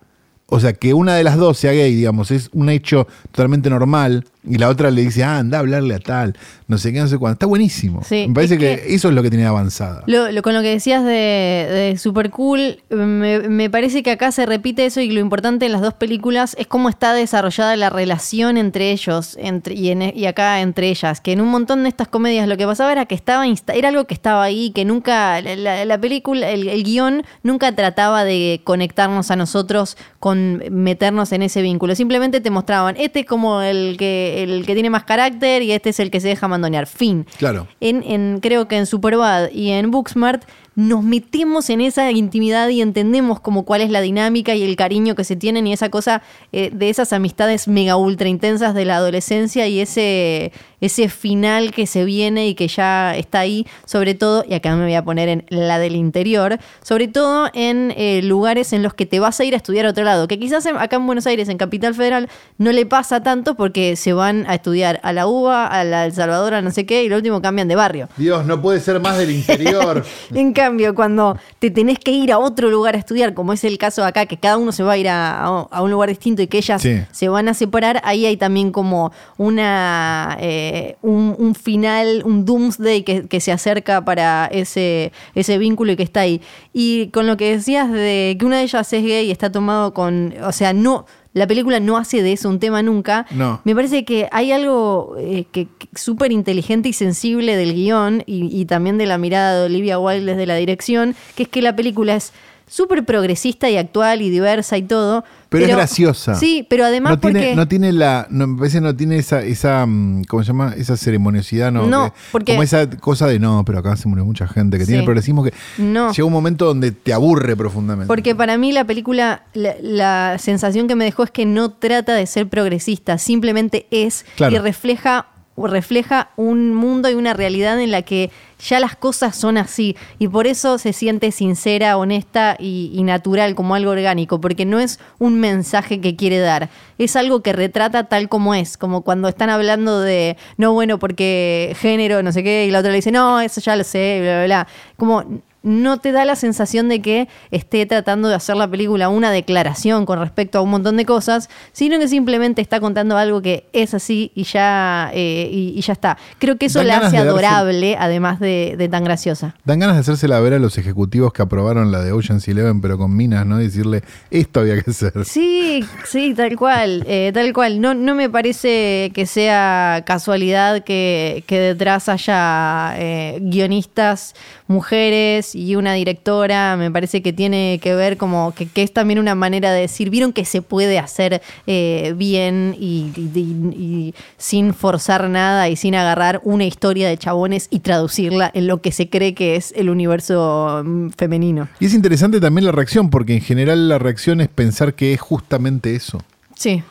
[0.48, 4.26] o sea, que una de las dos sea gay, digamos, es un hecho totalmente normal
[4.44, 6.36] Y la otra le dice, ah, anda a hablarle a tal,
[6.70, 7.34] no sé qué, no sé cuándo.
[7.34, 8.02] Está buenísimo.
[8.06, 10.04] Sí, Me parece es que, que- eso es lo que tiene avanzada.
[10.06, 14.32] Lo, lo- con lo que decías de, de Super Cool, me, me parece que acá
[14.32, 17.90] se repite eso y lo importante en las dos películas es cómo está desarrollada la
[17.90, 21.20] relación entre ellos entre, y, en- y acá entre ellas.
[21.22, 24.06] Que en un montón de estas comedias lo que pasaba era que estaba era algo
[24.06, 28.62] que estaba ahí, que nunca, la, la- la película, el, el guion nunca trataba de
[28.64, 31.96] conectarnos a nosotros con meternos en ese vínculo.
[31.96, 35.90] Simplemente te mostraban, este es como el que, el que tiene más carácter y este
[35.90, 36.48] es el que se deja
[36.88, 37.68] Fin Claro.
[37.80, 40.44] en, en- creo que en Superbad y en Booksmart
[40.76, 45.16] nos metemos en esa intimidad y entendemos como cuál es la dinámica y el cariño
[45.16, 46.22] que se tienen y esa cosa
[46.54, 51.86] eh, de esas amistades mega ultra intensas de la adolescencia y ese, ese final que
[51.86, 55.28] se viene y que ya está ahí, sobre todo, y acá me voy a poner
[55.28, 59.44] en la del interior, sobre todo en eh, lugares en los que te vas a
[59.44, 61.94] ir a estudiar a otro lado, que quizás en- acá en Buenos Aires, en Capital
[61.94, 66.06] Federal, no le pasa tanto porque se van a estudiar a la UBA, a la
[66.06, 68.08] El Salvador, a no sé qué, y lo último cambian de barrio.
[68.16, 70.06] Dios, no puede ser más del interior.
[70.34, 73.78] En cambio, cuando te tenés que ir a otro lugar a estudiar, como es el
[73.78, 76.42] caso acá, que cada uno se va a ir a, a- a un lugar distinto
[76.42, 77.02] y que ellas Sí.
[77.12, 83.04] se van a separar, ahí hay también como una eh, un, un final, un doomsday
[83.04, 86.42] que, que se acerca para ese, ese vínculo y que está ahí.
[86.74, 89.94] Y con lo que decías de que una de ellas es gay y está tomado
[89.94, 91.06] con, o sea, no...
[91.34, 93.28] La película no hace de eso un tema nunca.
[93.32, 93.62] No.
[93.64, 98.48] Me parece que hay algo eh, que, que súper inteligente y sensible del guion y,
[98.60, 101.76] y también de la mirada de Olivia Wilde desde la dirección, que es que la
[101.76, 102.34] película es
[102.70, 105.26] súper progresista y actual y diversa y todo.
[105.50, 106.36] Pero, es graciosa.
[106.36, 107.56] Sí, pero además no tiene, porque...
[107.56, 110.76] no tiene la, no, me parece no tiene esa, esa, mm, ¿cómo se llama?
[110.78, 111.88] Esa ceremoniosidad, no.
[111.88, 114.86] No, Que- porque- como esa cosa de no, pero acá se murió mucha gente, que
[114.86, 116.12] tiene el progresismo que No.
[116.12, 118.06] llega un momento donde te aburre profundamente.
[118.08, 122.14] Porque para mí la película, la, la sensación que me dejó es que no trata
[122.14, 124.56] de ser progresista, simplemente es Claro.
[124.56, 125.26] y refleja,
[125.68, 129.96] refleja un mundo y una realidad en la que ya las cosas son así.
[130.18, 135.00] Y por eso se siente sincera, honesta y, natural, como algo orgánico, porque no es
[135.18, 139.50] un mensaje que quiere dar, es algo que retrata tal como es, como cuando están
[139.50, 143.40] hablando de, no, bueno, porque género, no sé qué, y la otra le dice, no,
[143.42, 144.68] eso ya lo sé, bla, bla, bla.
[144.98, 149.32] Como no te da la sensación de que esté tratando de hacer la película una
[149.32, 153.66] declaración con respecto a un montón de cosas, sino que simplemente está contando algo que
[153.74, 156.18] es así y ya, eh, y, y ya está.
[156.38, 159.56] Creo que eso Dan la hace darse- adorable, además de, de tan graciosa.
[159.66, 162.98] Dan ganas de hacérsela ver a los ejecutivos que aprobaron la de Ocean's Eleven, pero
[162.98, 163.60] con minas, ¿no?
[163.60, 165.26] Y decirle, esto había que hacer.
[165.26, 167.82] Sí, sí, tal cual, eh, tal cual.
[167.82, 174.36] No, no me parece que sea casualidad que, que detrás haya eh, guionistas,
[174.68, 176.76] mujeres y una directora.
[176.78, 180.10] Me parece que tiene que ver como que, que es también una manera de decir,
[180.10, 185.76] vieron que se puede hacer eh, bien y, y- y- y sin forzar nada y
[185.76, 189.74] sin agarrar una historia de chabones y traducirla en lo que se cree que es
[189.76, 191.68] el universo mm, femenino.
[191.80, 195.22] Y es interesante también la reacción, porque en general la reacción es pensar que es
[195.22, 196.20] justamente eso.
[196.56, 196.84] Sí.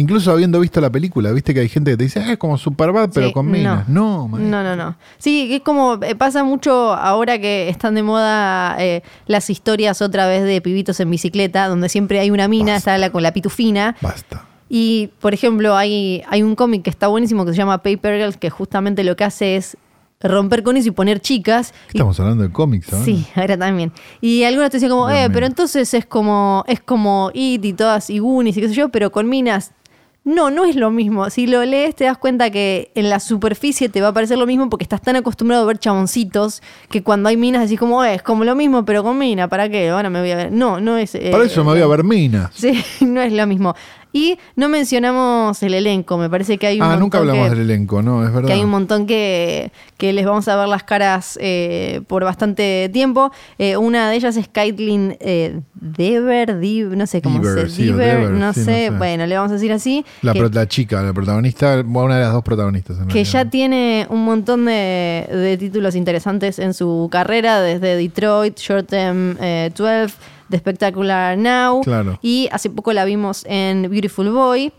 [0.00, 2.56] Incluso habiendo visto la película, viste que hay gente que te dice, "Ah, es como
[2.58, 3.88] Superbad, pero Sí, con minas.
[3.88, 4.50] No, maestro.
[4.50, 4.96] No, no, no.
[5.18, 10.26] Sí, es como eh, pasa mucho ahora que están de moda eh, las historias otra
[10.26, 12.92] vez de pibitos en bicicleta, donde siempre hay una mina, Basta.
[12.94, 13.96] está la con la pitufina.
[14.00, 14.46] Basta.
[14.68, 18.36] Y, por ejemplo, hay, hay un cómic que está buenísimo que se llama Paper Girls,
[18.36, 19.76] que justamente lo que hace es
[20.22, 21.72] romper con eso y poner chicas.
[21.92, 23.04] Y- Estamos hablando de cómics, ¿sabes?
[23.04, 23.90] Sí, ahora también.
[24.20, 25.30] Y algunos te dicen como, Dios eh, mío.
[25.34, 28.88] pero entonces es como, es como It y todas y Goonies y qué sé yo,
[28.90, 29.72] pero con minas.
[30.22, 31.30] No, no es lo mismo.
[31.30, 34.46] Si lo lees te das cuenta que en la superficie te va a parecer lo
[34.46, 38.14] mismo porque estás tan acostumbrado a ver chaboncitos que cuando hay minas decís como, eh,
[38.16, 39.88] es como lo mismo, pero con mina, ¿para qué?
[39.88, 40.52] Ahora me voy a ver.
[40.52, 41.14] No, no es...
[41.14, 42.50] eh, Para eso me voy a ver minas.
[42.54, 43.74] Sí, no es lo mismo.
[44.12, 47.60] Y no mencionamos el elenco, me parece que hay un Ah, nunca hablamos que- del
[47.70, 48.48] elenco, no, es verdad.
[48.48, 52.90] que hay un montón que, que les vamos a ver las caras eh, por bastante
[52.92, 53.30] tiempo.
[53.58, 57.88] Eh, una de ellas es Caitlin eh, Dever, Div- no sé cómo Dever, se sí,
[57.90, 58.90] o Dever, no, sí, no sé.
[58.90, 60.04] bueno, le vamos a decir así.
[60.22, 62.98] La, que, pro- la chica, la protagonista, una de las dos protagonistas.
[62.98, 68.58] en que ya tiene un montón de, de títulos interesantes en su carrera, desde Detroit,
[68.58, 70.12] Short Term eh, 12,
[70.50, 71.82] The Spectacular Now.
[71.82, 72.18] Claro.
[72.22, 74.72] Y hace poco la vimos en Beautiful Boy.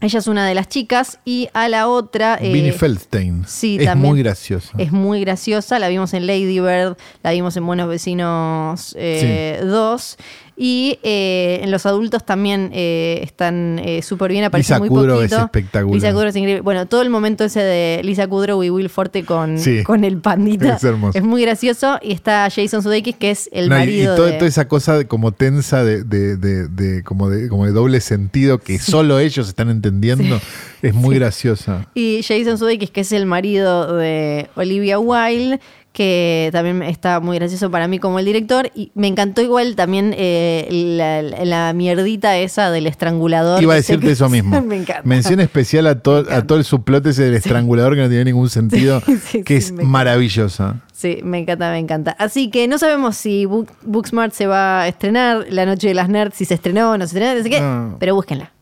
[0.00, 2.38] Ella es una de las chicas y a la otra...
[2.40, 3.44] eh, Vinnie Feldstein.
[3.48, 4.12] sí, es también.
[4.12, 4.70] muy graciosa.
[4.78, 5.80] Es muy graciosa.
[5.80, 10.16] La vimos en Lady Bird, la vimos en Buenos Vecinos eh, 2.
[10.60, 15.32] Y eh, en los adultos también eh, están súper bien, aparece Lisa muy Kudrow es
[15.32, 15.94] espectacular.
[15.94, 16.60] Lisa Kudrow es increíble.
[16.62, 19.82] Bueno, todo el momento ese de Lisa Kudrow y Will Forte con, Sí.
[19.84, 21.20] con el pandita Es hermoso.
[21.22, 21.98] muy gracioso.
[22.02, 24.32] Y está Jason Sudeikis, que es el No, marido y todo- de...
[24.32, 28.00] toda esa cosa de- como tensa de, de- de- de- como de como de doble
[28.00, 30.40] sentido que solo ellos están entendiendo entendiendo,
[30.82, 31.86] es muy graciosa.
[31.94, 35.60] Y Jason Sudeikis, que es el marido de Olivia Wilde,
[35.98, 38.70] que también está muy gracioso para mí como el director.
[38.76, 43.60] Y me encantó igual también eh, la, la mierdita esa del estrangulador.
[43.60, 44.62] Iba a que decirte que- eso mismo.
[44.62, 45.02] me encanta.
[45.04, 48.48] Mención especial a, to- a todo el subplot ese del estrangulador que no tiene ningún
[48.48, 50.76] sentido, Sí, sí, que es maravillosa.
[50.92, 52.12] Sí, me encanta, me encanta.
[52.18, 56.08] Así que no sabemos si Book- Booksmart se va a estrenar, La Noche de las
[56.08, 57.96] Nerds, si se estrenó o no se estrenó, no sé qué, No.
[57.98, 58.52] pero búsquenla.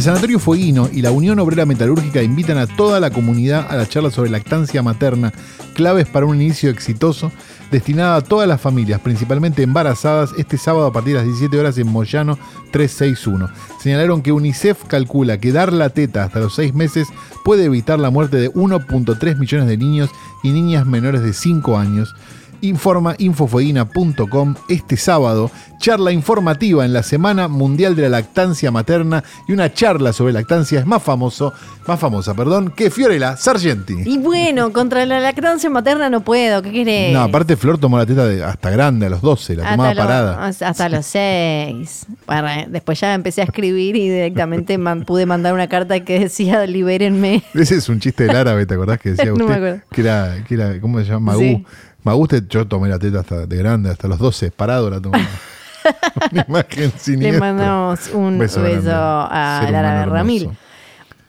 [0.00, 3.86] El Sanatorio Fueguino y la Unión Obrera Metalúrgica invitan a toda la comunidad a la
[3.86, 5.30] charla sobre lactancia materna,
[5.74, 7.30] claves para un inicio exitoso,
[7.70, 11.76] destinada a todas las familias, principalmente embarazadas, este sábado a partir de las 17 horas
[11.76, 12.38] en Moyano
[12.70, 13.50] 361.
[13.78, 17.06] Señalaron que UNICEF calcula que dar la teta hasta los 6 meses
[17.44, 20.08] puede evitar la muerte de 1.3 millones de niños
[20.42, 22.14] y niñas menores de 5 años.
[22.62, 29.52] Informa infofueguina.com este sábado, charla informativa en la Semana Mundial de la Lactancia Materna y
[29.52, 31.52] una charla sobre lactancia es más famoso,
[31.86, 33.94] más famosa, perdón, que Fiorella Sargenti.
[34.04, 37.12] Y bueno, contra la lactancia materna no puedo, ¿qué querés?
[37.14, 40.46] No, aparte Flor tomó la teta de- hasta grande, a los 12, la tomaba parada.
[40.46, 42.06] hasta los seis.
[42.26, 46.66] Bueno, después ya empecé a escribir y directamente man- pude mandar una carta que decía
[46.66, 47.42] libérenme.
[47.54, 49.54] Ese es un chiste del árabe, ¿te acordás que decía No me usted?
[49.56, 49.80] acuerdo.
[49.90, 51.32] Que era, que era, ¿cómo se llama?
[51.32, 51.40] Magú.
[51.40, 51.66] Sí.
[52.04, 55.18] Magú, usted- yo tomé la teta hasta de grande, hasta los 12, parado la tomé.
[56.32, 57.40] Una imagen Le siniestra.
[57.40, 58.90] mandamos un beso, grande.
[58.92, 60.50] a Lara Ramil.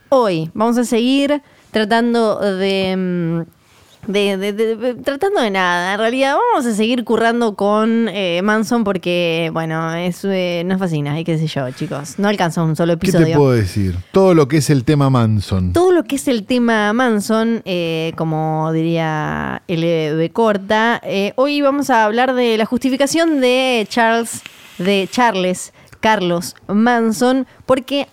[0.10, 3.42] Hoy vamos a seguir tratando de, mm,
[4.08, 5.94] de- de- de- de- tratando de nada.
[5.94, 11.20] En realidad vamos a seguir currando con eh, Manson porque, bueno, es, eh, nos fascina
[11.20, 12.16] y qué sé yo, chicos.
[12.18, 13.28] No alcanza un solo ¿Qué episodio.
[13.28, 13.96] te puedo decir?
[14.12, 15.74] Todo lo que es el tema Manson.
[15.74, 21.90] Todo lo que es el tema Manson, eh, como diría LB Corta, eh, hoy vamos
[21.90, 24.42] a hablar de la justificación de Charles,
[24.78, 28.08] de Charles Carlos Manson, porque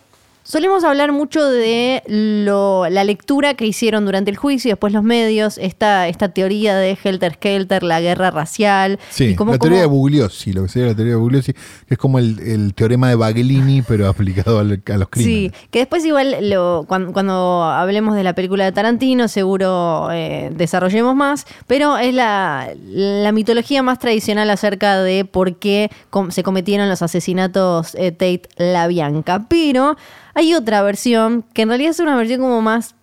[0.50, 5.02] solemos hablar mucho de lo- la lectura que hicieron durante el juicio y después los
[5.02, 8.98] medios, esta, esta teoría de Helter Skelter, la guerra racial.
[9.10, 11.52] Sí, y cómo- la teoría cómo- de Bugliosi, lo que sería la teoría de Bugliosi,
[11.52, 11.60] que
[11.94, 15.52] es como el, el teorema de Baglini, pero aplicado al- a los crímenes.
[15.52, 20.50] Sí, que después igual lo, cuando, cuando hablemos de la película de Tarantino seguro eh,
[20.54, 26.42] desarrollemos más, pero es la, la mitología más tradicional acerca de por qué com- se
[26.42, 29.44] cometieron los asesinatos eh, Tate La Bianca.
[29.50, 29.96] Pero
[30.38, 32.94] hay otra versión que en realidad es una versión como más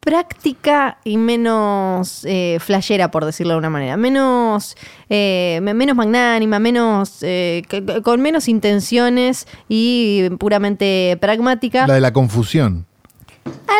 [0.00, 3.96] práctica y menos eh, flashera, por decirlo de una manera.
[3.96, 4.76] Menos,
[5.08, 7.62] eh, me- menos magnánima, menos, eh,
[8.02, 11.86] con menos intenciones y puramente pragmática.
[11.86, 12.86] La de la confusión.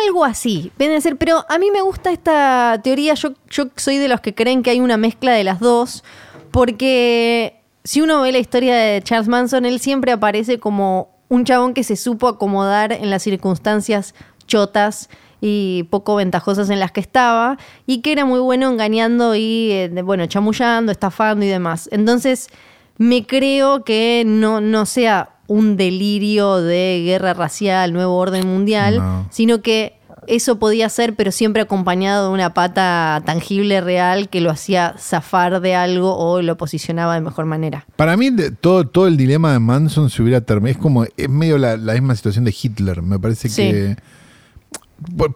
[0.05, 3.97] Algo así, viene a ser, pero a mí me gusta esta teoría, yo, yo soy
[3.97, 6.03] de los que creen que hay una mezcla de las dos,
[6.51, 11.73] porque si uno ve la historia de Charles Manson, él siempre aparece como un chabón
[11.73, 14.13] que se supo acomodar en las circunstancias
[14.47, 15.09] chotas
[15.41, 20.01] y poco ventajosas en las que estaba, y que era muy bueno engañando y, eh,
[20.03, 21.89] bueno, chamullando, estafando y demás.
[21.91, 22.49] Entonces,
[22.97, 29.27] me creo que no, no sea un delirio de guerra racial, nuevo orden mundial, No.
[29.29, 34.49] sino que eso podía ser, pero siempre acompañado de una pata tangible, real, que lo
[34.51, 37.85] hacía zafar de algo o lo posicionaba de mejor manera.
[37.95, 38.29] Para mí,
[38.61, 40.71] todo, todo el dilema de Manson se hubiera terminado.
[40.71, 43.01] Es como, es medio la, la misma situación de Hitler.
[43.01, 43.61] Me parece Sí.
[43.61, 43.97] que.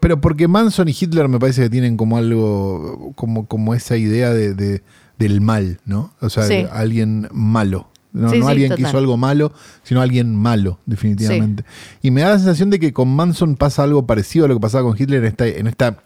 [0.02, 4.30] Pero porque Manson y Hitler me parece que tienen como algo, como, como esa idea
[4.34, 4.82] de, de-
[5.17, 6.13] del mal, ¿no?
[6.21, 6.65] O sea, Sí.
[6.71, 7.89] alguien malo.
[8.12, 8.89] No, Sí, no sí, alguien que total.
[8.89, 11.63] hizo algo malo, sino alguien malo, definitivamente.
[12.02, 14.62] Y me da la sensación de que con Manson pasa algo parecido a lo que
[14.62, 15.98] pasaba con Hitler en esta, en esta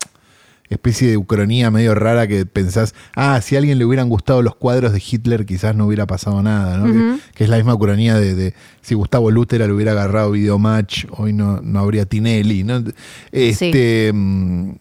[0.70, 4.56] especie de ucronía medio rara que pensás, ah, si a alguien le hubieran gustado los
[4.56, 6.86] cuadros de Hitler, quizás no hubiera pasado nada, ¿no?
[6.92, 11.06] Que, que es la misma ucronía de, de si Gustavo Lutera le hubiera agarrado Videomatch,
[11.12, 12.84] hoy no, no habría Tinelli, ¿no?
[13.32, 14.72] Este, mm,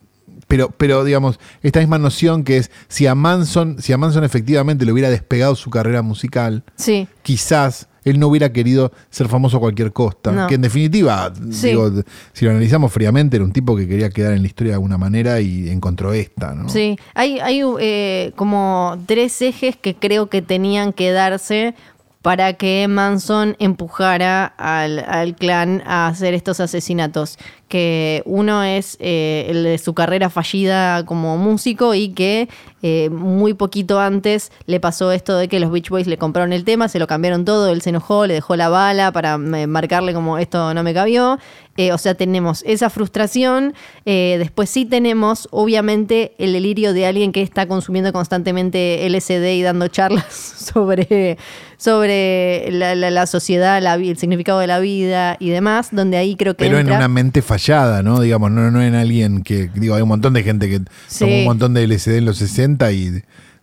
[0.53, 4.85] pero, pero, digamos, esta misma noción que es si a Manson, si a Manson efectivamente
[4.85, 9.61] le hubiera despegado su carrera musical, Sí, quizás él no hubiera querido ser famoso a
[9.61, 10.31] cualquier costa.
[10.33, 10.47] No.
[10.49, 11.69] Que en definitiva, Sí.
[11.69, 11.91] digo,
[12.35, 14.99] si lo analizamos fríamente, era un tipo que quería quedar en la historia de alguna
[14.99, 16.69] manera y encontró esta, ¿no?
[16.69, 16.99] sí.
[17.15, 21.75] Hay, hay eh, como tres ejes que creo que tenían que darse
[22.23, 27.37] para que Manson empujara al, clan a hacer estos asesinatos.
[27.69, 32.51] que uno es eh, el de su carrera fallida como músico y que
[32.83, 36.65] eh, muy poquito antes le pasó esto de que los Beach Boys le compraron el
[36.65, 40.13] tema, se lo cambiaron todo, él se enojó, le dejó la bala para eh, marcarle
[40.13, 41.39] como esto no me cabió.
[41.79, 43.73] Eh, o sea, tenemos esa frustración.
[44.05, 49.63] Eh, después sí tenemos, obviamente, el delirio de alguien que está consumiendo constantemente LSD y
[49.63, 50.27] dando charlas
[50.75, 51.39] sobre,
[51.79, 56.37] sobre la, la- la sociedad, la el significado de la vida y demás, donde ahí
[56.37, 58.21] creo que Pero en una mente fallada, ¿no?
[58.21, 61.21] Digamos, no, no en alguien que, digo, hay un montón de gente que Sí.
[61.21, 63.23] tomó un montón de LSD en los 60 y,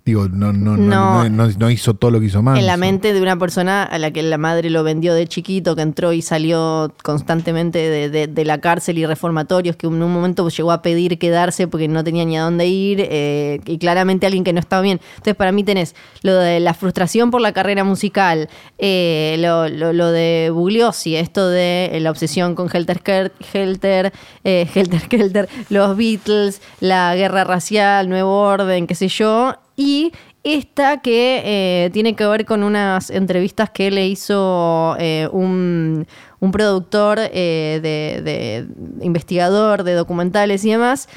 [0.10, 0.76] digo, no, no,
[1.30, 2.60] no, hizo todo lo que hizo Manson.
[2.62, 5.76] En la mente de una persona a la que la madre lo vendió de chiquito,
[5.76, 10.12] que entró y salió constantemente de, de- de la cárcel y reformatorios, que en un
[10.14, 14.26] momento llegó a pedir quedarse porque no tenía ni a dónde ir, eh, y claramente
[14.26, 15.00] alguien que no estaba bien.
[15.12, 19.94] Entonces, para mí tenés lo de la frustración por la carrera musical, eh, lo, lo-
[19.94, 25.50] lo de Bugliosi, esto de eh, la obsesión con Helter, Sker- Helter, eh, Helter Skelter,
[25.70, 30.12] los Beatles, la guerra racial, nuevo orden, qué sé yo, y
[30.44, 36.06] esta que eh, tiene que ver con unas entrevistas que le hizo eh, un,
[36.42, 38.68] un productor eh, de,
[39.02, 41.08] investigador de documentales y demás,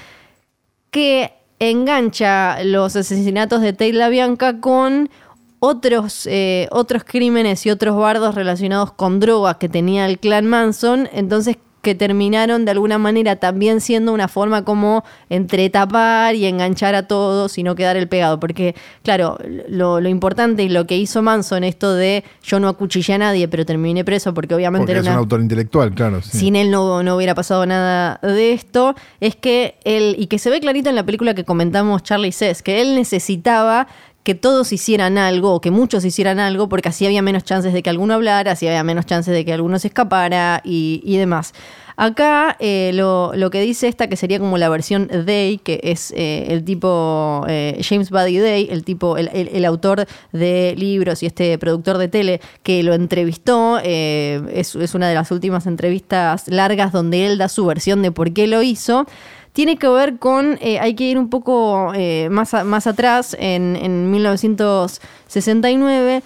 [0.93, 5.11] que engancha los asesinatos de Tate LaBianca con
[5.59, 6.29] otros,
[6.71, 11.97] otros crímenes y otros bardos relacionados con drogas que tenía el clan Manson, entonces que
[11.97, 17.59] terminaron de alguna manera también siendo una forma como entre tapar y enganchar a todos
[17.59, 18.39] y no quedar el pegado.
[18.39, 19.37] Porque, claro,
[19.69, 23.49] lo, lo importante y lo que hizo Manson, esto de yo no acuchillé a nadie,
[23.49, 26.23] pero terminé preso porque obviamente Porque era es una un autor intelectual, claro.
[26.23, 26.39] sí.
[26.39, 30.51] sin él no, no hubiera pasado nada de esto, es que él, y que se
[30.51, 33.89] ve clarito en la película que comentamos Charlie Says, que él necesitaba
[34.23, 37.83] que todos hicieran algo, o que muchos hicieran algo, porque así había menos chances de
[37.83, 41.53] que alguno hablara, así había menos chances de que alguno se escapara y, y demás.
[41.97, 46.13] Acá eh, lo, lo que dice esta, que sería como la versión Day, que es
[46.17, 51.23] eh, el tipo eh, James Buddy Day, el tipo, el, el- el autor de libros
[51.23, 56.49] y este productor de tele que lo entrevistó, es, es una de las últimas entrevistas
[56.49, 59.07] largas donde él da su versión de por qué lo hizo.
[59.53, 63.37] Tiene que ver con, eh, hay que ir un poco eh, más, a- más atrás,
[63.39, 66.23] en, en 1969,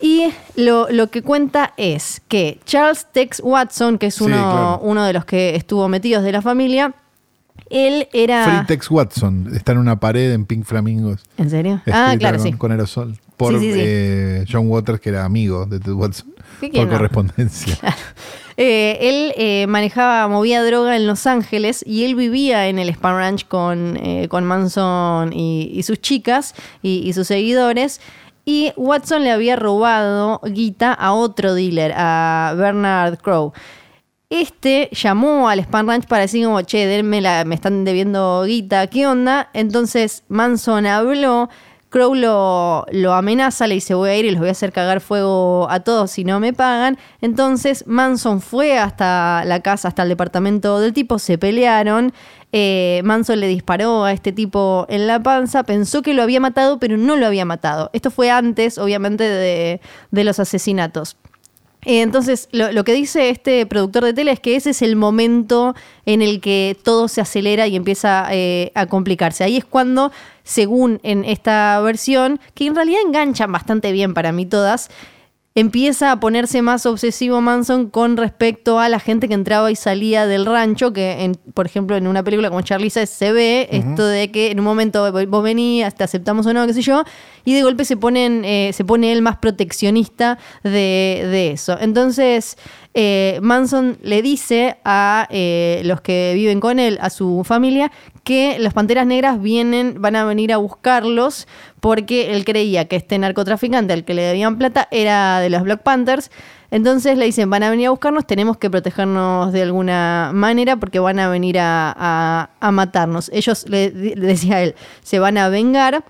[0.00, 4.80] y lo, lo que cuenta es que Charles Tex Watson, que es Sí, uno, claro.
[4.82, 6.94] uno de los que estuvo metidos de la familia,
[7.70, 8.44] él era...
[8.44, 11.20] Free Tex Watson está en una pared en Pink Flamingos.
[11.38, 11.80] ¿En serio?
[11.92, 12.52] Ah, claro, con, sí.
[12.54, 13.16] con aerosol.
[13.42, 13.80] Por Sí, sí, sí.
[13.82, 16.34] eh, John Waters, que era amigo de Ted Watson.
[16.60, 16.92] ¿Qué Por no?
[16.92, 17.76] correspondencia.
[18.58, 23.16] Eh, él eh, manejaba, movía droga en Los Ángeles y él vivía en el Spam
[23.16, 28.02] Ranch con, con Manson y, y sus chicas y, y sus seguidores.
[28.44, 33.54] Y Watson le había robado guita a otro dealer, a Bernard Crow.
[34.28, 38.86] Este llamó al Spam Ranch para decir como, che, denme la, me están debiendo guita,
[38.86, 39.48] ¿qué onda?
[39.54, 41.48] Entonces Manson habló,
[41.92, 45.02] Crow lo, lo amenaza, le dice voy a ir y los voy a hacer cagar
[45.02, 46.96] fuego a todos si no me pagan.
[47.20, 52.14] Entonces Manson fue hasta la casa, hasta el departamento del tipo, se pelearon.
[52.50, 56.78] Eh, Manson le disparó a este tipo en la panza, pensó que lo había matado,
[56.78, 57.90] pero no lo había matado.
[57.92, 61.18] Esto fue antes, obviamente, de, de los asesinatos.
[61.84, 65.74] Eh, Entonces, lo, que dice este productor de tele es que ese es el momento
[66.06, 69.42] en el que todo se acelera y empieza eh, a complicarse.
[69.42, 70.12] Ahí es cuando,
[70.44, 74.90] según en esta versión, que en realidad enganchan bastante bien para mí todas,
[75.54, 80.26] empieza a ponerse más obsesivo Manson con respecto a la gente que entraba y salía
[80.26, 84.06] del rancho, que en- por ejemplo en una película como Charlie Says se ve esto
[84.06, 87.04] de que en un momento vos venías, te aceptamos o no, qué sé yo,
[87.44, 90.70] y de golpe se ponen, eh, se pone él más proteccionista de,
[91.30, 91.76] de eso.
[91.80, 92.56] Entonces,
[92.94, 97.90] eh, Manson le dice a eh, los que viven con él, a su familia,
[98.24, 101.48] que las panteras negras vienen, van a venir a buscarlos
[101.80, 105.82] porque él creía que este narcotraficante al que le debían plata era de los Black
[105.82, 106.30] Panthers.
[106.70, 110.98] Entonces le dicen, van a venir a buscarnos, tenemos que protegernos de alguna manera porque
[111.00, 113.30] van a venir a, a- a matarnos.
[113.34, 116.04] Ellos, le, le decía él, se van a vengar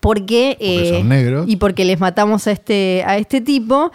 [0.00, 1.44] porque, Porque eh, son negros.
[1.48, 3.92] y porque les matamos a este, a este tipo.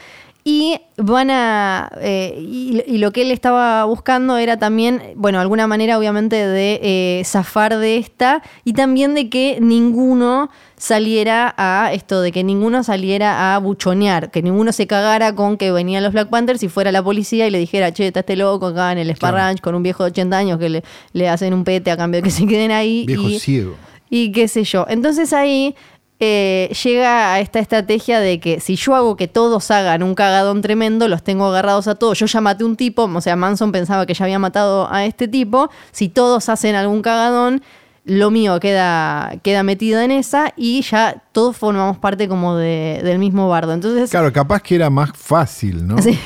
[0.50, 1.92] Y van a.
[2.00, 6.80] eh, y, y lo que él estaba buscando era también, bueno, alguna manera, obviamente, de
[6.82, 8.42] eh, zafar de esta.
[8.64, 14.42] Y también de que ninguno saliera a esto, de que ninguno saliera a buchonear, que
[14.42, 17.60] ninguno se cagara con que venían los Black Panthers y fuera la policía y le
[17.60, 19.38] dijera, che, está este loco acá en el Spa Claro.
[19.48, 22.20] Ranch con un viejo de 80 años que le, le hacen un pete a cambio
[22.20, 23.04] de que se queden ahí.
[23.06, 23.76] Viejo y, ciego.
[24.10, 24.86] y qué sé yo.
[24.88, 25.76] Entonces ahí
[26.20, 30.62] eh, llega a esta estrategia de que si yo hago que todos hagan un cagadón
[30.62, 32.18] tremendo, los tengo agarrados a todos.
[32.20, 35.28] Yo ya maté un tipo, o sea, Manson pensaba que ya había matado a este
[35.28, 35.70] tipo.
[35.92, 37.62] Si todos hacen algún cagadón,
[38.04, 43.20] lo mío queda, queda metido en esa y ya todos formamos parte como de- del
[43.20, 43.74] mismo bardo.
[43.74, 45.98] Entonces, Claro, capaz que era más fácil, ¿no?
[46.02, 46.18] sí,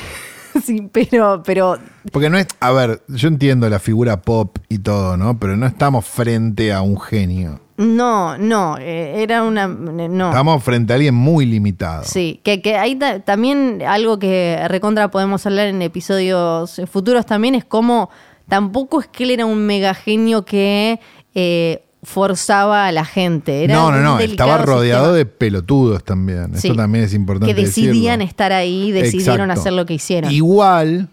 [0.64, 1.78] sí, pero, pero
[2.10, 5.38] Porque no es, a ver, yo entiendo la figura pop y todo, ¿no?
[5.38, 7.60] Pero no estamos frente a un genio.
[7.78, 9.66] no, no, eh, era una...
[9.66, 10.28] No.
[10.28, 12.04] Estamos frente a alguien muy limitado.
[12.04, 17.54] Sí, que, que ahí ta- también algo que recontra podemos hablar en episodios futuros también
[17.54, 18.10] es como
[18.48, 21.00] tampoco es que él era un mega genio que
[21.34, 23.64] eh, forzaba a la gente.
[23.64, 25.16] Era no, no, no, estaba rodeado sistema.
[25.18, 26.58] de pelotudos también.
[26.58, 26.68] Sí.
[26.68, 27.54] Eso también es importante.
[27.54, 28.24] Que decidían decirlo.
[28.30, 29.60] estar ahí, decidieron Exacto.
[29.60, 30.30] hacer lo que hicieron.
[30.32, 31.08] Igual,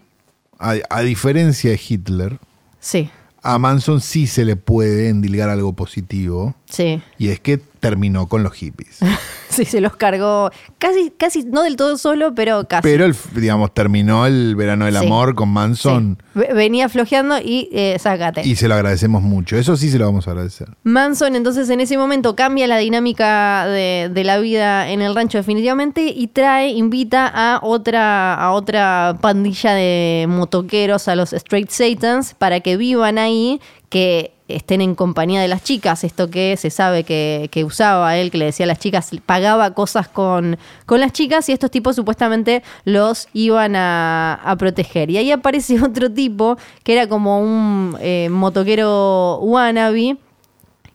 [0.58, 2.40] a, a diferencia de Hitler,
[2.80, 3.10] Sí,
[3.42, 6.56] a Manson sí se le puede endilgar algo positivo.
[6.70, 7.02] sí.
[7.18, 9.00] Y es que terminó con los hippies.
[9.50, 12.84] Sí, se los cargó casi, casi, no del todo solo, pero casi.
[12.84, 15.06] Pero, el, digamos, terminó el verano del Sí.
[15.06, 16.22] amor con Manson.
[16.36, 16.42] Sí.
[16.54, 18.48] Venía flojeando y eh, sácate.
[18.48, 19.58] Y se lo agradecemos mucho.
[19.58, 20.70] Eso sí se lo vamos a agradecer.
[20.84, 25.40] Manson entonces en ese momento cambia la dinámica de, de la vida en el rancho
[25.40, 32.36] definitivamente y trae, invita a otra, a otra pandilla de motoqueros, a los Straight Satans,
[32.36, 33.60] para que vivan ahí,
[33.90, 38.32] que estén en compañía de las chicas, esto que se sabe que, que usaba él,
[38.32, 41.96] que le decía a las chicas, pagaba cosas con, con las chicas y estos tipos
[41.96, 45.10] supuestamente los iban a, proteger.
[45.10, 50.18] Y ahí aparece otro tipo que era como un eh, motoquero wannabe,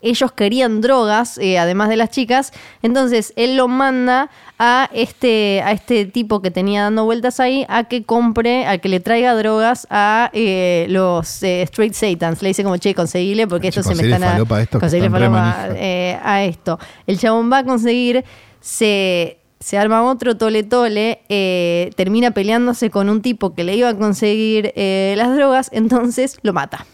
[0.04, 2.52] ellos querían drogas, eh, además de las chicas,
[2.82, 7.84] entonces él lo manda a este, a este tipo que tenía dando vueltas ahí a
[7.84, 12.40] que compre, a que le traiga drogas a eh, los eh, Straight Satans.
[12.42, 14.22] Le dice como, che, conseguile porque estos se me están...
[14.28, 14.36] a-
[14.78, 16.78] que conseguile falopa, eh, a esto.
[17.06, 18.24] El chabón va a conseguir,
[18.60, 23.88] se, se arma otro tole tole, eh, termina peleándose con un tipo que le iba
[23.88, 26.86] a conseguir eh, las drogas, entonces lo mata.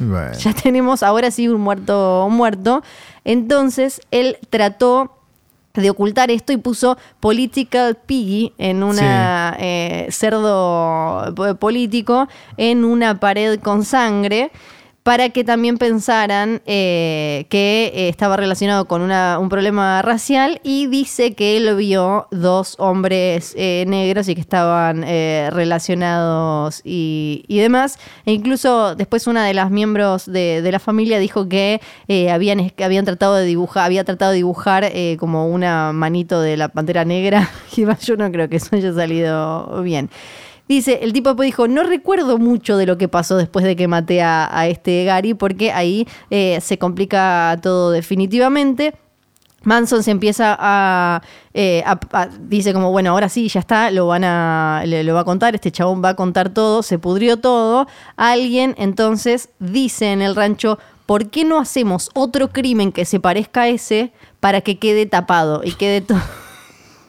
[0.00, 0.32] Bueno.
[0.38, 2.82] Ya tenemos ahora sí un muerto muerto.
[3.24, 5.16] Entonces él trató
[5.74, 13.20] de ocultar esto y puso political piggy en una eh, cerdo po- político en una
[13.20, 14.50] pared con sangre
[15.02, 21.34] para que también pensaran eh, que eh, estaba relacionado con un problema racial y dice
[21.34, 27.98] que él vio dos hombres eh, negros y que estaban relacionados y, demás.
[28.24, 31.80] E incluso después una de las miembros de, la familia dijo que
[32.30, 37.04] habían, habían tratado de dibujar, había tratado de dibujar como una manito de la pantera
[37.04, 37.50] negra.
[38.02, 40.10] Yo no creo que eso haya salido bien.
[40.70, 44.22] Dice, el tipo dijo, no recuerdo mucho de lo que pasó después de que maté
[44.22, 48.94] a, este Gary, porque ahí eh, se complica todo definitivamente.
[49.64, 51.22] Manson se empieza a,
[51.54, 55.12] eh, a- a- dice como bueno ahora sí ya está lo van a le- lo
[55.14, 60.12] va a contar este chabón va a contar todo se pudrió todo alguien entonces dice
[60.12, 64.60] en el rancho ¿por qué no hacemos otro crimen que se parezca a ese para
[64.62, 66.20] que quede tapado y quede todo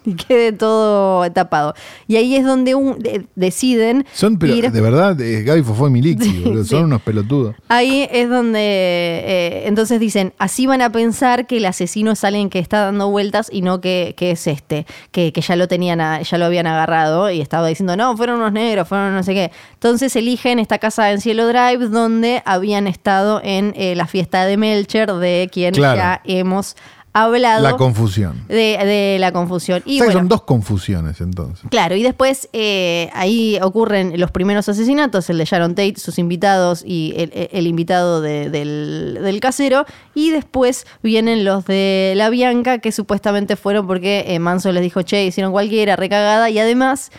[0.05, 1.73] y quede todo tapado
[2.07, 5.87] y ahí es donde un- de- deciden Son, pero ir- de verdad, eh, Gaby Fofó
[5.87, 6.83] y Miliki, Sí, boludo, son sí.
[6.85, 7.55] unos pelotudos.
[7.69, 12.49] Ahí es donde eh, entonces dicen, así van a pensar que el asesino es alguien
[12.49, 16.01] que está dando vueltas y no que, que es este, que, que ya lo tenían,
[16.01, 19.33] a- ya lo habían agarrado y estaba diciendo, no, fueron unos negros, fueron no sé
[19.33, 19.51] qué.
[19.73, 24.57] Entonces eligen esta casa en Cielo Drive donde habían estado en eh, la fiesta de
[24.57, 25.97] Melcher, de quien Claro.
[25.97, 26.75] ya hemos
[27.13, 27.61] hablado.
[27.63, 28.45] La confusión.
[28.47, 29.81] de, de la confusión.
[29.85, 31.65] Y o sea que bueno, son dos confusiones entonces.
[31.69, 36.83] Claro, y después eh, ahí ocurren los primeros asesinatos, el de Sharon Tate, sus invitados
[36.85, 39.85] y el, el invitado de- del, del casero,
[40.15, 45.01] y después vienen los de la Bianca, que supuestamente fueron porque eh, Manso les dijo,
[45.01, 47.11] che, hicieron cualquiera, recagada, y además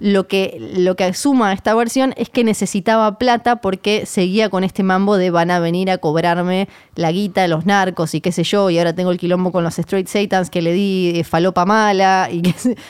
[0.00, 4.82] lo que, lo que suma esta versión es que necesitaba plata porque seguía con este
[4.82, 8.70] mambo de van a venir a cobrarme la guita, los narcos y qué sé yo,
[8.70, 12.28] y ahora tengo el quilombo con los Straight Satans que le di eh, falopa mala,
[12.30, 12.42] y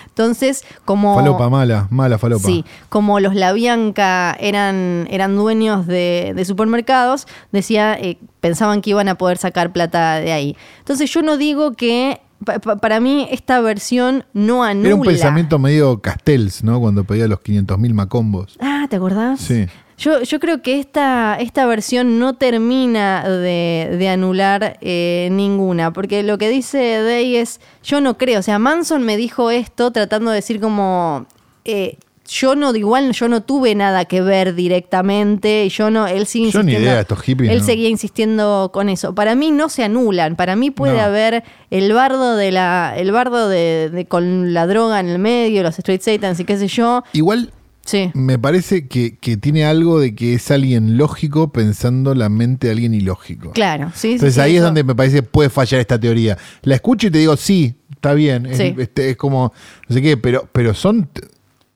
[0.06, 1.14] entonces como...
[1.14, 2.46] Falopa mala, mala falopa.
[2.46, 8.90] Sí, como los La Bianca eran, eran dueños de, de supermercados, decía, eh, pensaban que
[8.90, 10.56] iban a poder sacar plata de ahí.
[10.78, 14.88] Entonces yo no digo que, pa- pa- para mí esta versión no anula.
[14.88, 16.80] Era un pensamiento medio Castells, ¿no?
[16.80, 18.56] Cuando pedía los 500.000 macombos.
[18.60, 19.40] Ah, ¿te acordás?
[19.40, 19.66] Sí.
[19.96, 26.24] Yo, yo creo que esta, esta versión no termina de, de anular eh, ninguna, porque
[26.24, 30.30] lo que dice Day es, yo no creo, o sea, Manson me dijo esto tratando
[30.30, 31.26] de decir como,
[31.64, 31.96] eh,
[32.28, 35.68] yo no, igual yo no tuve nada que ver directamente.
[35.68, 37.64] Yo no, él sigue Yo ni idea de estos hippies, Él no.
[37.64, 39.14] seguía insistiendo con eso.
[39.14, 40.36] Para mí no se anulan.
[40.36, 41.02] Para mí puede No.
[41.02, 45.62] haber el bardo de la, el bardo de, de- con la droga en el medio,
[45.62, 47.04] los straight satans y qué sé yo.
[47.12, 47.52] Igual
[47.86, 48.10] Sí.
[48.14, 52.72] me parece que, que tiene algo de que es alguien lógico pensando la mente de
[52.72, 53.50] alguien ilógico.
[53.50, 54.12] Claro, sí.
[54.12, 54.64] Entonces sí, ahí es eso.
[54.64, 56.38] donde me parece que puede fallar esta teoría.
[56.62, 58.46] La escucho y te digo, sí, está bien.
[58.46, 59.52] Es, este, es como,
[59.86, 61.10] no sé qué, pero, pero son.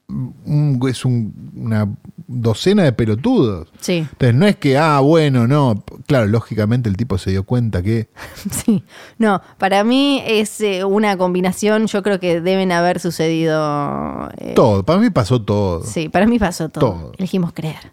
[0.08, 1.86] Un- es un- una
[2.26, 3.68] docena de pelotudos.
[3.80, 5.84] Sí, Entonces no es que, ah, bueno, no.
[6.06, 8.08] Claro, lógicamente el tipo se dio cuenta que.
[8.50, 8.84] sí.
[9.18, 11.86] No, para mí es eh, una combinación.
[11.86, 14.30] Yo creo que deben haber sucedido.
[14.38, 15.82] eh, Todo, para mí pasó todo.
[15.84, 16.80] Sí, para mí pasó todo.
[16.92, 17.12] Todo.
[17.18, 17.92] Elegimos creer.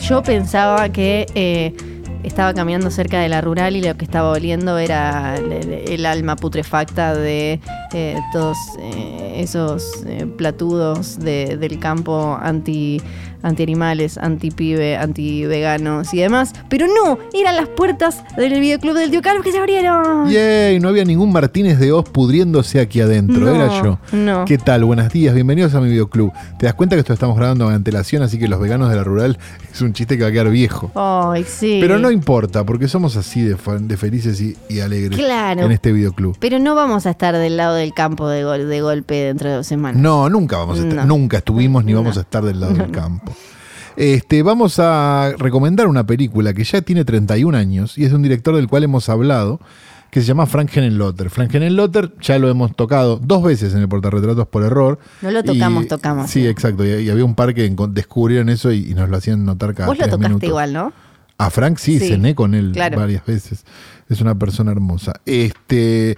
[0.00, 1.74] Yo pensaba que eh,
[2.28, 7.14] estaba caminando cerca de la rural y lo que estaba oliendo era el, alma putrefacta
[7.14, 7.60] de
[7.92, 13.00] eh, todos eh, esos eh, platudos de- del campo anti
[13.42, 16.52] antianimales, anti-pibe, anti-veganos y demás.
[16.68, 20.28] Pero no, eran las puertas del videoclub del tío Carlos que se abrieron.
[20.30, 23.98] Yay, no había ningún Martínez de Oz pudriéndose aquí adentro, No, era yo.
[24.12, 24.44] no.
[24.44, 24.84] ¿Qué tal?
[24.84, 26.32] Buenos días, bienvenidos a mi videoclub.
[26.58, 29.04] Te das cuenta que esto estamos grabando con antelación, así que los veganos de la
[29.04, 29.38] rural
[29.72, 30.90] es un chiste que va a quedar viejo.
[30.94, 31.78] Ay, sí.
[31.80, 33.56] Pero no importa, porque somos así de,
[33.96, 35.62] felices y, y alegres Claro.
[35.62, 36.36] en este videoclub.
[36.40, 39.56] Pero no vamos a estar del lado del campo de, gol- de golpe dentro de
[39.56, 40.00] dos semanas.
[40.00, 41.06] No, nunca vamos a estar, No.
[41.06, 43.27] nunca estuvimos ni vamos a estar del lado del campo.
[43.98, 48.22] Este, vamos a recomendar una película que ya tiene 31 años y es de un
[48.22, 49.60] director del cual hemos hablado,
[50.12, 51.30] que se llama Frank Henenlotter.
[51.30, 55.00] Frank Henenlotter ya lo hemos tocado dos veces en el portarretratos por error.
[55.20, 56.46] No lo tocamos, tocamos, Sí, sí.
[56.46, 56.86] exacto.
[56.86, 59.88] Y, y había un par que descubrieron eso y, y nos lo hacían notar cada
[59.88, 60.48] Vos lo tocaste minutos.
[60.48, 60.92] igual, ¿no?
[61.36, 62.98] A Frank sí, Sí, cené con él claro.
[63.00, 63.64] varias veces.
[64.08, 65.14] Es una persona hermosa.
[65.26, 66.16] Este,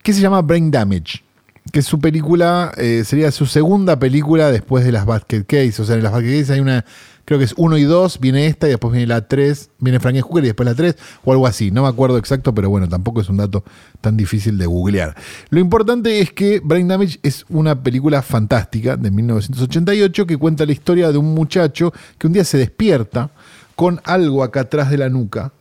[0.00, 1.23] que se llama Brain Damage.
[1.72, 5.80] Que su película eh, sería su segunda película después de las Basket Case.
[5.80, 6.84] O sea, en las Basket Case hay una,
[7.24, 10.44] creo que es uno y dos, viene esta y después viene la 3, viene Frankenhooker
[10.44, 11.70] y después la 3, o algo así.
[11.70, 13.64] No me acuerdo exacto, pero bueno, tampoco es un dato
[14.00, 15.14] tan difícil de googlear.
[15.50, 20.72] Lo importante es que Brain Damage es una película fantástica de 1988 que cuenta la
[20.72, 23.30] historia de un muchacho que un día se despierta
[23.74, 25.52] con algo acá atrás de la nuca.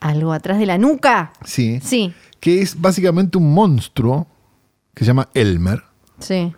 [0.00, 1.32] Algo atrás de la nuca.
[1.44, 1.80] Sí.
[1.82, 4.26] Sí, Que es básicamente un monstruo
[4.98, 5.82] que se llama Elmer.
[6.18, 6.52] sí.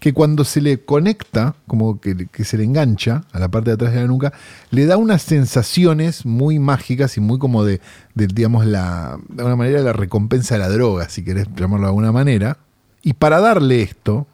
[0.00, 3.74] que cuando se le conecta, como que, que se le engancha a la parte de
[3.74, 4.32] atrás de la nuca,
[4.70, 7.80] le da unas sensaciones muy mágicas y muy como de,
[8.16, 11.90] de, digamos, la, de alguna manera la recompensa de la droga, si querés llamarlo de
[11.90, 12.56] alguna manera.
[13.00, 14.26] Y para darle esto,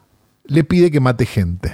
[0.45, 1.71] le pide que mate gente.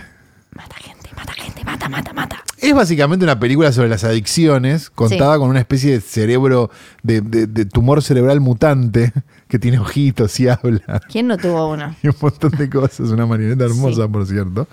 [0.53, 2.43] Mata gente, mata gente, mata, mata, mata.
[2.57, 5.39] Es básicamente una película sobre las adicciones, contada Sí.
[5.39, 6.69] con una especie de cerebro,
[7.01, 9.13] de, de- de tumor cerebral mutante,
[9.47, 11.01] que tiene ojitos y habla.
[11.09, 11.95] ¿Quién no tuvo uno?
[12.03, 13.09] y un montón de cosas.
[13.09, 14.09] Una marioneta hermosa, Sí.
[14.11, 14.67] por cierto.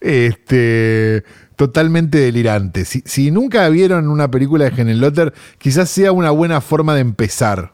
[0.00, 1.24] Este,
[1.56, 2.84] totalmente delirante.
[2.84, 7.72] Si, si nunca vieron una película de Henenlotter, quizás sea una buena forma de empezar.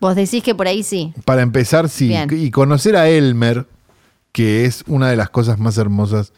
[0.00, 1.12] Vos decís que por ahí sí.
[1.24, 2.08] Para empezar, sí.
[2.08, 2.28] Bien.
[2.32, 3.66] Y conocer a Elmer,
[4.32, 6.32] que es una de las cosas más hermosas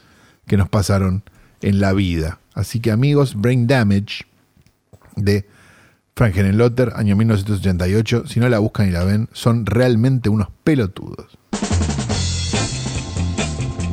[0.47, 1.23] que nos pasaron
[1.61, 2.39] en la vida.
[2.55, 4.25] Así que, amigos, Brain Damage
[5.17, 5.47] de
[6.15, 8.25] Frank Henenlotter, año 1988.
[8.27, 11.39] Si no la buscan y la ven, son realmente unos pelotudos.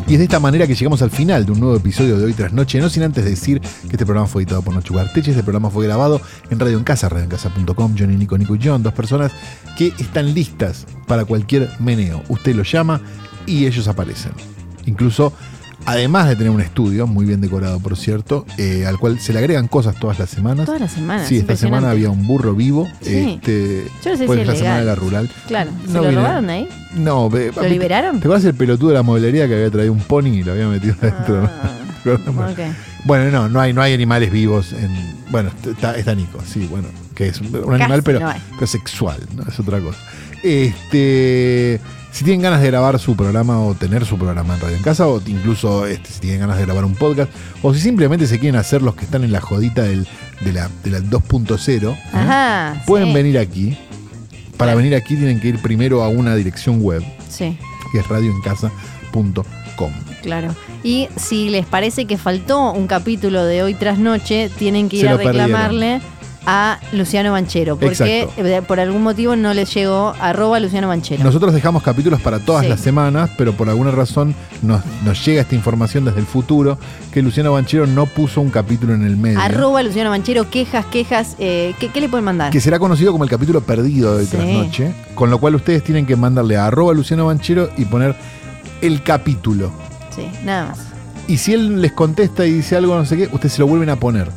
[0.08, 2.34] Y es de esta manera que llegamos al final de un nuevo episodio de Hoy
[2.34, 5.44] Tras Noche, no sin antes decir que este programa fue editado por Nacho Garteche, este
[5.44, 9.32] programa fue grabado en Radio en Casa, radioencasa.com, Johnny, Nico, Nico y John, dos personas
[9.78, 12.24] que están listas para cualquier meneo.
[12.28, 13.02] Usted los llama
[13.46, 14.32] y ellos aparecen.
[14.88, 15.32] Incluso,
[15.86, 19.40] además de tener un estudio, muy bien decorado por cierto, eh, al cual se le
[19.40, 20.66] agregan cosas todas las semanas.
[20.66, 21.28] Todas las semanas.
[21.28, 22.88] Sí, esta semana había un burro vivo.
[23.02, 23.40] Sí.
[23.42, 24.86] Este, Yo no sé fue si es la semana de legal.
[24.86, 25.30] la rural.
[25.48, 25.72] Claro.
[25.86, 26.70] ¿Se No lo viene- robaron de ahí?
[26.96, 28.20] No, ¿Lo liberaron?
[28.20, 30.68] ¿Te acuerdas el pelotudo de la mueblería que había traído un pony y lo había
[30.68, 31.44] metido adentro?
[31.44, 31.72] Ah,
[32.04, 32.52] ¿Te acuerdas?
[32.54, 32.60] ok.
[33.06, 34.90] Bueno, no, no hay, no hay animales vivos en.
[35.32, 39.44] Bueno, está, está Nico, sí, bueno, que es un animal, pero, no pero sexual, ¿no?
[39.44, 40.00] Es otra cosa.
[40.44, 41.80] Este.
[42.12, 45.08] Si tienen ganas de grabar su programa o tener su programa en Radio en Casa,
[45.08, 47.32] o incluso este, si tienen ganas de grabar un podcast,
[47.62, 50.08] o si simplemente se quieren hacer los que están en la jodita del,
[50.42, 52.82] de la, de la 2.0, ¿eh?
[52.88, 53.14] Pueden sí.
[53.14, 53.78] venir aquí.
[54.58, 57.58] Para venir aquí tienen que ir primero a una dirección web, Sí.
[57.94, 59.92] que es radioencasa.com.
[60.22, 60.54] Claro.
[60.84, 65.04] Y si les parece que faltó un capítulo de hoy tras noche, tienen que Se
[65.04, 66.02] ir a perdieron.
[66.46, 68.64] A Luciano Banchero, porque Exacto.
[68.68, 71.24] por algún motivo no les llegó arroba Luciano Banchero.
[71.24, 72.70] Nosotros dejamos capítulos para todas Sí.
[72.70, 76.78] las semanas, pero por alguna razón nos, nos llega esta información desde el futuro
[77.12, 79.40] que Luciano Banchero no puso un capítulo en el medio.
[79.40, 81.36] Arroba Luciano Banchero, quejas, quejas.
[81.40, 82.52] eh, ¿qué, qué le pueden mandar?
[82.52, 84.32] que será conocido como el capítulo perdido de Sí.
[84.38, 88.16] Trasnoche, con lo cual ustedes tienen que mandarle a arroba Luciano Banchero y poner
[88.82, 89.72] el capítulo.
[90.16, 90.80] Sí, nada más.
[91.28, 93.90] Y si él les contesta y dice algo no sé qué, ustedes se lo vuelven
[93.90, 94.30] a poner.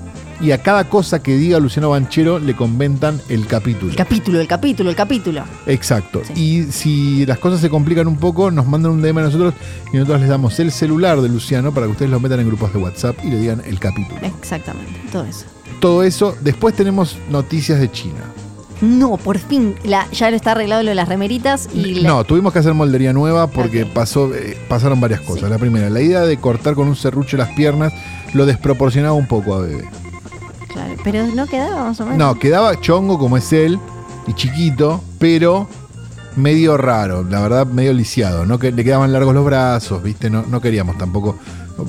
[0.42, 3.90] Y a cada cosa que diga Luciano Banchero le comentan el capítulo.
[3.92, 5.44] El capítulo, el capítulo, el capítulo.
[5.66, 6.20] Exacto.
[6.26, 6.32] Sí.
[6.34, 9.54] Y si las cosas se complican un poco, nos mandan un DM a nosotros
[9.92, 12.72] y nosotros les damos el celular de Luciano para que ustedes lo metan en grupos
[12.72, 14.18] de WhatsApp y le digan el capítulo.
[14.22, 15.44] Exactamente, todo eso.
[15.80, 16.36] Todo eso.
[16.40, 18.20] Después tenemos noticias de China.
[18.80, 22.24] No, por fin, la, ya lo está arreglado lo de las remeritas y la- No,
[22.24, 25.44] tuvimos que hacer moldería nueva porque pasó, eh, pasaron varias cosas.
[25.44, 25.50] Sí.
[25.50, 27.92] La primera, la idea de cortar con un serrucho las piernas
[28.34, 29.84] lo desproporcionaba un poco a Bebé.
[30.72, 32.18] Claro, pero no quedaba más o menos.
[32.18, 33.78] No, quedaba chongo como es él
[34.26, 35.68] y chiquito, pero
[36.36, 38.46] medio raro, la verdad, medio lisiado.
[38.46, 40.30] No que le quedaban largos los brazos, ¿viste?
[40.30, 41.36] No, no queríamos tampoco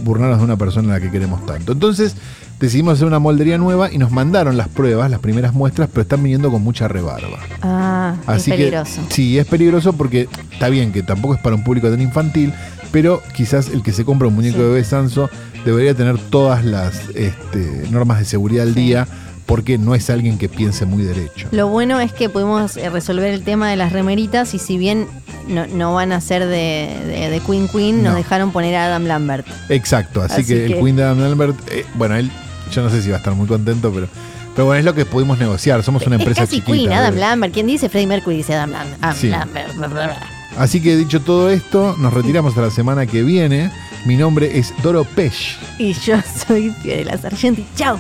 [0.04, 1.72] burlarnos de una persona a la que queremos tanto.
[1.74, 2.16] Entonces
[2.60, 6.24] decidimos hacer una moldería nueva y nos mandaron las pruebas, las primeras muestras, pero están
[6.24, 7.38] viniendo con mucha rebarba.
[7.62, 9.02] Ah, Así es peligroso.
[9.08, 12.54] que sí, es peligroso porque está bien que tampoco es para un público tan infantil,
[12.92, 14.62] pero quizás el que se compra un muñeco Sí.
[14.64, 15.30] de bebé Sanso
[15.66, 19.08] debería tener todas las este, normas de seguridad al día
[19.46, 21.48] porque no es alguien que piense muy derecho.
[21.52, 25.06] Lo bueno es que pudimos eh, resolver el tema de las remeritas y si bien
[25.50, 28.18] no, no van a ser de, de- de Queen Queen, nos No.
[28.18, 29.46] dejaron poner a Adam Lambert.
[29.70, 32.32] Exacto, así, Así que, que- el Queen de Adam Lambert, eh, bueno, él,
[32.72, 34.08] yo no sé si va a estar muy contento, pero,
[34.56, 35.84] pero bueno, es lo que pudimos negociar.
[35.84, 36.72] Somos una es empresa casi chiquita.
[36.78, 37.16] Queen, Adam.
[37.18, 37.54] Lambert.
[37.54, 39.28] ¿Quién dice Freddie Mercury dice Adam, Lam- Adam Sí.
[39.30, 39.76] Lambert?
[39.76, 40.28] bla, bla, bla.
[40.58, 43.72] Así que dicho todo esto, nos retiramos hasta la semana que viene.
[44.06, 45.58] Mi nombre es Doro Pesh.
[45.80, 47.66] Y yo soy Fiorella Sargenti.
[47.76, 47.98] ¡Chao!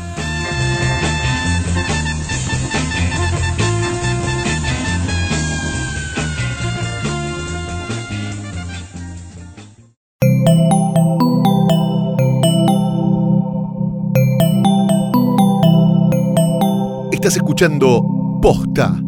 [17.12, 18.04] Estás escuchando
[18.42, 19.02] Posta,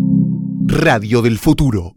[0.67, 1.94] Radio del Futuro.